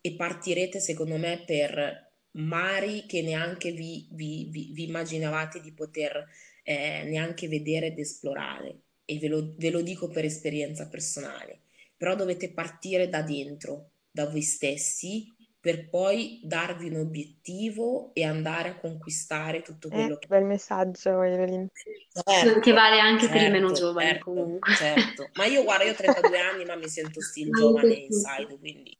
e 0.00 0.12
partirete, 0.14 0.80
secondo 0.80 1.16
me, 1.16 1.42
per 1.46 2.10
mari 2.32 3.04
che 3.06 3.22
neanche 3.22 3.72
vi, 3.72 4.08
vi, 4.10 4.48
vi, 4.50 4.70
vi 4.72 4.84
immaginavate 4.84 5.60
di 5.60 5.72
poter 5.72 6.26
eh, 6.62 7.04
neanche 7.04 7.48
vedere 7.48 7.86
ed 7.86 7.98
esplorare. 7.98 8.80
E 9.04 9.18
ve 9.18 9.28
lo, 9.28 9.54
ve 9.56 9.70
lo 9.70 9.82
dico 9.82 10.08
per 10.08 10.24
esperienza 10.24 10.88
personale 10.88 11.62
però 12.02 12.16
dovete 12.16 12.52
partire 12.52 13.08
da 13.08 13.22
dentro, 13.22 13.90
da 14.10 14.28
voi 14.28 14.42
stessi, 14.42 15.32
per 15.60 15.88
poi 15.88 16.40
darvi 16.42 16.88
un 16.88 16.96
obiettivo 16.96 18.10
e 18.12 18.24
andare 18.24 18.70
a 18.70 18.76
conquistare 18.76 19.62
tutto 19.62 19.86
eh, 19.86 19.90
quello 19.92 20.14
eh, 20.14 20.18
che... 20.18 20.26
Bel 20.26 20.42
messaggio, 20.42 21.22
Evelyn. 21.22 21.68
Certo, 22.12 22.58
che 22.58 22.72
vale 22.72 22.98
anche 22.98 23.26
certo, 23.26 23.38
per 23.38 23.46
i 23.46 23.50
meno 23.52 23.68
certo, 23.68 23.80
giovani 23.80 24.08
certo, 24.08 24.24
comunque. 24.24 24.74
Certo, 24.74 25.28
ma 25.34 25.44
io 25.44 25.62
guarda, 25.62 25.84
io 25.84 25.92
ho 25.92 25.94
32 25.94 26.38
anni 26.42 26.64
ma 26.64 26.74
mi 26.74 26.88
sento 26.88 27.20
still 27.20 27.56
giovane 27.56 27.94
inside, 27.94 28.58
quindi... 28.58 28.98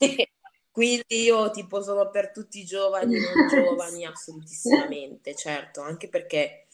quindi 0.72 1.22
io 1.22 1.52
tipo 1.52 1.80
sono 1.80 2.10
per 2.10 2.32
tutti 2.32 2.58
i 2.58 2.64
giovani, 2.64 3.20
non 3.20 3.46
giovani 3.46 4.02
assolutissimamente, 4.04 5.36
certo, 5.36 5.80
anche 5.80 6.08
perché... 6.08 6.66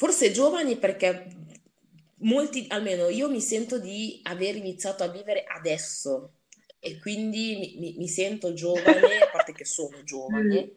Forse 0.00 0.30
giovani 0.30 0.78
perché 0.78 1.26
molti, 2.20 2.64
almeno 2.70 3.10
io 3.10 3.28
mi 3.28 3.42
sento 3.42 3.78
di 3.78 4.18
aver 4.22 4.56
iniziato 4.56 5.04
a 5.04 5.08
vivere 5.08 5.44
adesso 5.44 6.36
e 6.78 6.98
quindi 6.98 7.56
mi, 7.58 7.76
mi, 7.78 7.94
mi 7.98 8.08
sento 8.08 8.54
giovane, 8.54 9.18
a 9.20 9.28
parte 9.30 9.52
che 9.52 9.66
sono 9.66 10.02
giovane. 10.02 10.76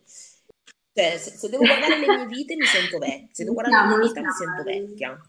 Cioè, 0.94 1.18
se, 1.18 1.38
se, 1.38 1.50
devo 1.50 1.64
guardare 1.64 2.00
le 2.00 2.06
mie 2.06 2.28
vite 2.28 2.56
mi 2.56 2.66
sento 2.66 2.98
vecchia, 2.98 3.30
se 3.32 3.44
devo 3.44 3.56
guardare 3.56 3.88
la 3.88 3.96
mia 3.96 4.06
vita 4.06 4.20
mi 4.20 4.32
sento 4.38 4.64
vecchia. 4.64 5.28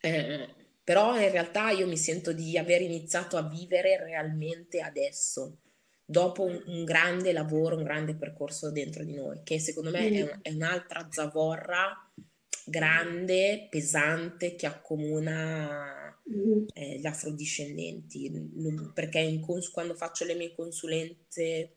Eh, 0.00 0.48
però 0.82 1.16
in 1.16 1.30
realtà 1.30 1.70
io 1.70 1.86
mi 1.86 1.96
sento 1.96 2.32
di 2.32 2.58
aver 2.58 2.82
iniziato 2.82 3.36
a 3.36 3.48
vivere 3.48 3.96
realmente 3.96 4.80
adesso, 4.80 5.58
dopo 6.04 6.42
un, 6.42 6.60
un 6.66 6.82
grande 6.82 7.30
lavoro, 7.30 7.76
un 7.76 7.84
grande 7.84 8.16
percorso 8.16 8.72
dentro 8.72 9.04
di 9.04 9.14
noi, 9.14 9.40
che 9.44 9.60
secondo 9.60 9.90
me 9.90 10.08
è, 10.08 10.20
un, 10.22 10.38
è 10.42 10.50
un'altra 10.50 11.06
zavorra 11.12 11.96
grande, 12.66 13.66
pesante 13.70 14.54
che 14.54 14.66
accomuna 14.66 16.18
mm-hmm. 16.30 16.64
eh, 16.72 16.98
gli 16.98 17.06
afrodiscendenti, 17.06 18.30
perché 18.92 19.18
in 19.20 19.40
cons- 19.40 19.70
quando 19.70 19.94
faccio 19.94 20.24
le 20.24 20.34
mie 20.34 20.54
consulenze 20.54 21.76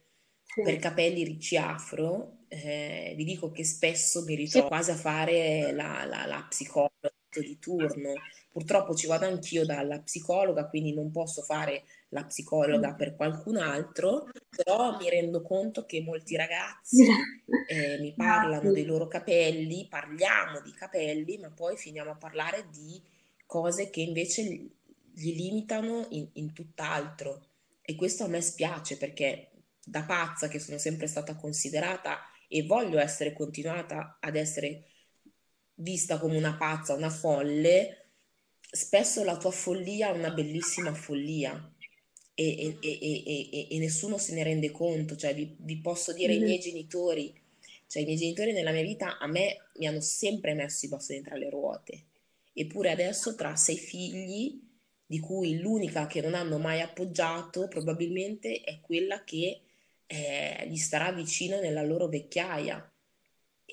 per 0.64 0.78
capelli 0.78 1.24
ricci 1.24 1.58
afro, 1.58 2.46
eh, 2.48 3.14
vi 3.16 3.24
dico 3.26 3.52
che 3.52 3.64
spesso 3.64 4.24
mi 4.24 4.36
ritrovo 4.36 4.68
quasi 4.68 4.92
a 4.92 4.96
fare 4.96 5.72
la, 5.74 6.06
la, 6.06 6.26
la 6.26 6.46
psicologa 6.50 7.12
di 7.32 7.60
turno. 7.60 8.14
Purtroppo 8.50 8.96
ci 8.96 9.06
vado 9.06 9.26
anch'io 9.26 9.66
dalla 9.66 10.00
psicologa, 10.00 10.68
quindi 10.68 10.94
non 10.94 11.12
posso 11.12 11.44
fare 11.44 11.84
la 12.10 12.24
psicologa 12.26 12.94
per 12.94 13.16
qualcun 13.16 13.58
altro, 13.58 14.30
però 14.50 14.98
mi 14.98 15.10
rendo 15.10 15.42
conto 15.42 15.86
che 15.86 16.02
molti 16.02 16.36
ragazzi 16.36 17.04
eh, 17.68 18.00
mi 18.00 18.14
parlano 18.14 18.72
dei 18.72 18.86
loro 18.86 19.08
capelli, 19.08 19.88
parliamo 19.90 20.62
di 20.62 20.72
capelli, 20.72 21.38
ma 21.38 21.50
poi 21.50 21.76
finiamo 21.76 22.12
a 22.12 22.16
parlare 22.16 22.68
di 22.72 23.02
cose 23.46 23.90
che 23.90 24.02
invece 24.02 24.42
li 24.44 25.36
limitano 25.36 26.08
in, 26.12 26.30
in 26.34 26.54
tutt'altro. 26.54 27.46
E 27.82 27.96
questo 27.96 28.24
a 28.24 28.28
me 28.28 28.42
spiace 28.42 28.98
perché 28.98 29.52
da 29.84 30.04
pazza 30.04 30.48
che 30.48 30.60
sono 30.60 30.78
sempre 30.78 31.08
stata 31.08 31.36
considerata 31.36 32.20
e 32.48 32.64
voglio 32.64 33.00
essere 33.00 33.34
continuata 33.34 34.18
ad 34.20 34.36
essere 34.36 34.84
vista 35.76 36.18
come 36.18 36.38
una 36.38 36.56
pazza, 36.56 36.94
una 36.94 37.10
folle, 37.10 38.10
spesso 38.60 39.24
la 39.24 39.38
tua 39.38 39.52
follia 39.52 40.10
è 40.10 40.18
una 40.18 40.32
bellissima 40.32 40.94
follia 40.94 41.72
e, 42.40 42.78
e, 42.80 43.68
e, 43.70 43.80
nessuno 43.80 44.18
se 44.18 44.34
ne 44.34 44.44
rende 44.44 44.70
conto, 44.70 45.16
cioè 45.16 45.34
vi, 45.34 45.56
vi 45.58 45.78
posso 45.78 46.14
dire 46.14 46.34
mm-hmm. 46.34 46.42
i 46.42 46.46
miei 46.46 46.60
genitori, 46.60 47.34
cioè 47.88 48.04
i 48.04 48.06
miei 48.06 48.18
genitori 48.18 48.54
nella 48.54 48.72
mia 48.72 48.84
vita 48.84 49.18
a 49.18 49.26
me 49.26 49.70
mi 49.78 49.88
hanno 49.88 50.02
sempre 50.02 50.54
messo 50.54 50.86
i 50.86 50.90
bastoni 50.90 51.22
tra 51.22 51.36
le 51.36 51.50
ruote, 51.50 52.04
eppure 52.54 52.92
adesso 52.92 53.34
tra 53.34 53.56
sei 53.56 53.78
figli, 53.78 54.62
di 55.06 55.20
cui 55.20 55.58
l'unica 55.60 56.06
che 56.06 56.22
non 56.22 56.36
hanno 56.36 56.58
mai 56.60 56.82
appoggiato 56.82 57.68
probabilmente 57.68 58.62
è 58.62 58.82
quella 58.82 59.24
che 59.24 59.62
eh, 60.06 60.68
gli 60.70 60.76
starà 60.76 61.12
vicino 61.12 61.60
nella 61.60 61.82
loro 61.82 62.08
vecchiaia 62.08 62.92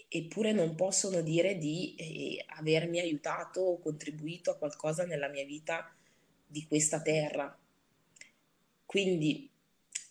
eppure 0.08 0.52
non 0.52 0.76
possono 0.76 1.22
dire 1.22 1.58
di 1.58 1.94
eh, 1.96 2.44
avermi 2.58 3.00
aiutato 3.00 3.60
o 3.60 3.78
contribuito 3.80 4.52
a 4.52 4.56
qualcosa 4.56 5.04
nella 5.04 5.28
mia 5.28 5.44
vita 5.44 5.92
di 6.46 6.64
questa 6.66 7.02
terra. 7.02 7.58
Quindi 8.94 9.50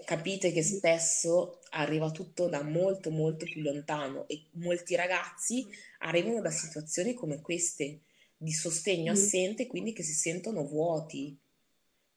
capite 0.03 0.51
che 0.51 0.61
spesso 0.61 1.61
arriva 1.69 2.11
tutto 2.11 2.49
da 2.49 2.63
molto 2.63 3.11
molto 3.11 3.45
più 3.45 3.61
lontano 3.61 4.27
e 4.27 4.47
molti 4.55 4.97
ragazzi 4.97 5.65
arrivano 5.99 6.41
da 6.41 6.49
situazioni 6.49 7.13
come 7.13 7.39
queste 7.39 8.01
di 8.35 8.51
sostegno 8.51 9.13
assente, 9.13 9.67
quindi 9.67 9.93
che 9.93 10.03
si 10.03 10.11
sentono 10.11 10.65
vuoti. 10.65 11.33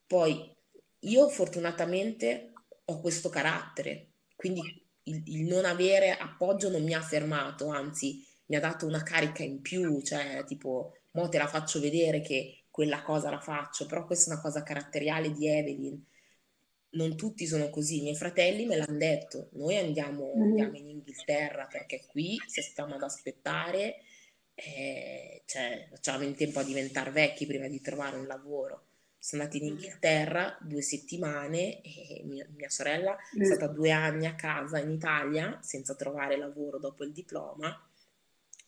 Poi 0.09 0.53
io 0.99 1.29
fortunatamente 1.29 2.53
ho 2.87 3.01
questo 3.01 3.29
carattere, 3.29 4.09
quindi 4.35 4.85
il, 5.05 5.23
il, 5.25 5.45
non 5.45 5.67
avere 5.67 6.17
appoggio 6.17 6.69
non 6.69 6.83
mi 6.83 6.95
ha 6.95 7.01
fermato, 7.01 7.69
anzi 7.69 8.27
mi 8.47 8.57
ha 8.57 8.61
dato 8.61 8.87
una 8.87 9.05
carica 9.05 9.45
in 9.45 9.61
più, 9.61 10.03
cioè 10.03 10.43
tipo, 10.45 10.97
mo 11.13 11.29
te 11.29 11.39
la 11.39 11.47
faccio 11.47 11.79
vedere 11.79 12.21
che 12.23 12.65
quella 12.73 13.03
cosa 13.03 13.31
la 13.31 13.41
faccio, 13.41 13.87
però 13.87 14.05
questa 14.05 14.31
è 14.31 14.33
una 14.33 14.43
cosa 14.43 14.65
caratteriale 14.65 15.31
di 15.31 15.47
Evelyn. 15.47 16.05
Non 16.97 17.17
tutti 17.17 17.47
sono 17.47 17.69
così, 17.69 17.99
i 17.99 18.03
miei 18.03 18.15
fratelli 18.15 18.65
me 18.65 18.77
l'hanno 18.77 18.97
detto, 18.97 19.51
noi 19.53 19.77
andiamo, 19.77 20.33
mm. 20.35 20.43
andiamo 20.43 20.77
in 20.77 20.89
Inghilterra 20.89 21.67
perché 21.67 22.05
qui 22.07 22.39
se 22.47 22.63
stiamo 22.63 22.95
ad 22.95 23.03
aspettare, 23.03 23.97
eh, 24.55 25.43
cioè, 25.45 25.87
facciamo 25.91 26.25
in 26.25 26.35
tempo 26.35 26.59
a 26.59 26.65
diventare 26.65 27.11
vecchi 27.11 27.47
prima 27.47 27.69
di 27.69 27.81
trovare 27.81 28.17
un 28.17 28.27
lavoro. 28.27 28.85
Sono 29.19 29.43
andata 29.43 29.63
in 29.63 29.71
Inghilterra 29.71 30.57
due 30.63 30.83
settimane 30.83 31.83
e 31.83 32.23
mia, 32.25 32.47
mia 32.55 32.71
sorella 32.71 33.17
è 33.39 33.45
stata 33.45 33.67
due 33.67 33.91
anni 33.91 34.27
a 34.27 34.35
casa 34.35 34.79
in 34.79 34.91
Italia 34.91 35.59
senza 35.63 35.95
trovare 35.97 36.39
lavoro 36.39 36.79
dopo 36.79 37.05
il 37.05 37.13
diploma, 37.13 37.69
ha 37.69 37.89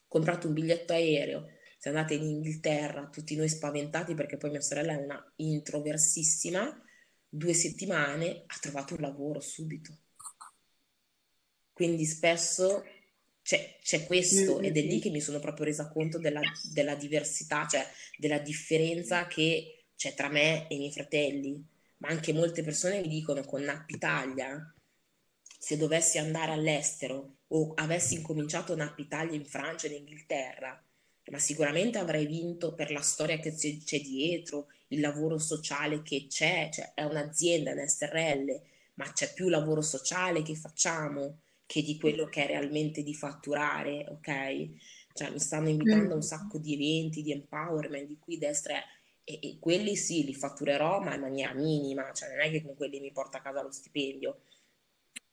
comprato 0.07 0.49
un 0.49 0.55
biglietto 0.55 0.93
aereo, 0.93 1.47
siamo 1.79 1.97
andate 1.97 2.15
in 2.15 2.25
Inghilterra, 2.25 3.09
tutti 3.09 3.37
noi 3.37 3.49
spaventati 3.49 4.15
perché 4.15 4.37
poi 4.37 4.51
mia 4.51 4.61
sorella 4.61 4.93
è 4.93 5.03
una 5.03 5.33
introversissima, 5.37 6.83
due 7.29 7.53
settimane 7.53 8.45
ha 8.47 8.57
trovato 8.61 8.95
un 8.95 9.01
lavoro 9.01 9.41
subito. 9.41 9.97
Quindi 11.73 12.05
spesso 12.07 12.85
c'è, 13.43 13.79
c'è 13.81 14.05
questo 14.05 14.61
ed 14.61 14.77
è 14.77 14.83
lì 14.83 15.01
che 15.01 15.11
mi 15.11 15.21
sono 15.21 15.39
proprio 15.39 15.67
resa 15.67 15.89
conto 15.89 16.19
della, 16.19 16.41
della 16.73 16.95
diversità, 16.95 17.67
cioè 17.67 17.87
della 18.17 18.39
differenza 18.39 19.27
che 19.27 19.85
cioè 19.95 20.15
tra 20.15 20.29
me 20.29 20.69
e 20.69 20.75
i 20.77 20.79
miei 20.79 20.93
fratelli, 20.93 21.65
ma 21.99 22.09
anche 22.09 22.33
molte 22.33 22.63
persone 22.63 23.01
mi 23.01 23.09
dicono 23.09 23.43
con 23.43 23.63
Nap 23.63 23.89
Italia, 23.91 24.73
se 25.59 25.77
dovessi 25.77 26.19
andare 26.19 26.53
all'estero 26.53 27.39
o 27.49 27.73
avessi 27.75 28.15
incominciato 28.15 28.77
Nap 28.77 28.99
Italia 28.99 29.35
in 29.35 29.45
Francia 29.45 29.87
e 29.87 29.91
in 29.91 29.97
Inghilterra, 29.97 30.81
ma 31.31 31.39
sicuramente 31.39 31.99
avrei 31.99 32.27
vinto 32.27 32.75
per 32.75 32.91
la 32.91 33.01
storia 33.01 33.39
che 33.39 33.55
c'è, 33.55 34.01
dietro, 34.01 34.69
il 34.89 35.01
lavoro 35.01 35.39
sociale 35.39 36.03
che 36.03 36.27
c'è, 36.29 36.71
cioè 36.73 36.93
è 36.95 37.05
un'azienda, 37.05 37.73
un 37.73 37.87
SRL, 37.87 38.61
ma 38.95 39.13
c'è 39.13 39.33
più 39.33 39.49
lavoro 39.49 39.83
sociale 39.83 40.43
che 40.43 40.55
facciamo 40.55 41.41
che 41.67 41.83
di 41.83 41.99
quello 41.99 42.27
che 42.29 42.45
è 42.45 42.47
realmente 42.47 43.03
di 43.03 43.15
fatturare, 43.15 44.07
ok? 44.09 44.69
Cioè 45.13 45.31
mi 45.31 45.39
stanno 45.39 45.69
invitando 45.69 46.13
a 46.13 46.17
un 46.17 46.23
sacco 46.23 46.59
di 46.59 46.75
eventi, 46.75 47.23
di 47.23 47.33
empowerment, 47.33 48.07
di 48.07 48.19
cui 48.19 48.39
destra 48.39 48.77
è 48.77 48.85
e, 49.29 49.39
e, 49.43 49.59
quelli 49.61 49.95
sì, 49.95 50.25
li 50.25 50.35
fatturerò, 50.35 51.01
ma 51.01 51.15
in 51.15 51.21
maniera 51.21 51.53
minima, 51.53 52.11
cioè 52.15 52.31
non 52.31 52.41
è 52.41 52.51
che 52.51 52.63
con 52.63 52.75
quelli 52.75 52.99
mi 52.99 53.13
porta 53.13 53.37
a 53.37 53.43
casa 53.43 53.63
lo 53.63 53.71
stipendio, 53.71 54.41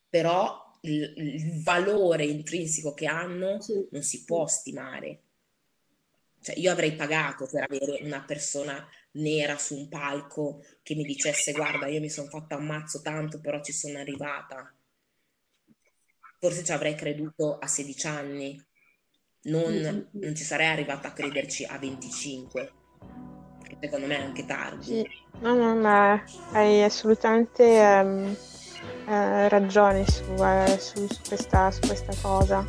però 0.10 0.77
il, 0.81 1.13
il 1.15 1.63
valore 1.63 2.25
intrinseco 2.25 2.93
che 2.93 3.05
hanno 3.05 3.62
sì. 3.62 3.88
non 3.91 4.01
si 4.01 4.25
può 4.25 4.47
stimare. 4.47 5.21
Cioè, 6.45 6.60
io 6.60 6.71
avrei 6.71 6.93
pagato 6.93 7.47
per 7.51 7.63
avere 7.63 8.03
una 8.03 8.21
persona 8.21 8.88
nera 9.13 9.58
su 9.58 9.75
un 9.75 9.89
palco 9.89 10.63
che 10.84 10.93
mi 10.93 11.03
dicesse 11.03 11.53
guarda, 11.53 11.88
io 11.88 11.99
mi 11.99 12.10
sono 12.10 12.29
fatta 12.29 12.53
ammazzo 12.53 13.01
tanto, 13.01 13.39
però 13.39 13.63
ci 13.63 13.71
sono 13.71 13.97
arrivata. 13.97 14.71
Forse 16.39 16.63
ci 16.63 16.71
avrei 16.71 16.93
creduto 16.93 17.58
a 17.58 17.65
16 17.65 18.08
anni, 18.08 18.63
non, 19.45 20.08
non 20.12 20.36
ci 20.36 20.43
sarei 20.43 20.67
arrivata 20.67 21.08
a 21.08 21.13
crederci 21.13 21.65
a 21.65 21.79
25 21.79 22.73
secondo 23.79 24.05
me 24.05 24.17
è 24.17 24.21
anche 24.21 24.45
tardi. 24.45 24.84
Sì. 24.84 25.08
No, 25.39 25.55
no, 25.55 25.75
ma 25.75 26.23
hai 26.51 26.84
assolutamente 26.84 27.63
um, 27.63 28.36
eh, 29.08 29.49
ragione 29.49 30.05
su, 30.08 30.23
eh, 30.43 30.77
su, 30.79 31.08
su, 31.08 31.21
questa, 31.27 31.71
su, 31.71 31.79
questa, 31.81 32.13
cosa. 32.21 32.65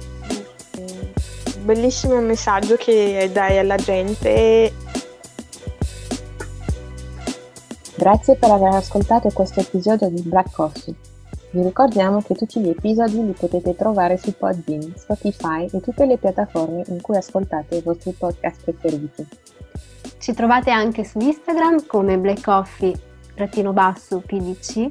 Bellissimo 1.66 2.20
messaggio 2.20 2.76
che 2.76 3.28
dai 3.32 3.58
alla 3.58 3.74
gente. 3.74 4.72
Grazie 7.96 8.36
per 8.36 8.52
aver 8.52 8.74
ascoltato 8.74 9.30
questo 9.30 9.58
episodio 9.58 10.08
di 10.08 10.22
Black 10.22 10.52
Coffee. 10.52 10.94
Vi 11.50 11.64
ricordiamo 11.64 12.22
che 12.22 12.36
tutti 12.36 12.60
gli 12.60 12.68
episodi 12.68 13.16
li 13.16 13.32
potete 13.32 13.74
trovare 13.74 14.16
su 14.16 14.32
Podbean, 14.36 14.94
Spotify 14.96 15.68
e 15.72 15.80
tutte 15.80 16.06
le 16.06 16.18
piattaforme 16.18 16.84
in 16.86 17.00
cui 17.00 17.16
ascoltate 17.16 17.74
i 17.74 17.82
vostri 17.82 18.12
podcast 18.12 18.62
preferiti. 18.62 19.26
Ci 20.18 20.34
trovate 20.34 20.70
anche 20.70 21.02
su 21.02 21.18
Instagram 21.18 21.84
come 21.86 22.16
blackcoffee-pdc 22.16 24.90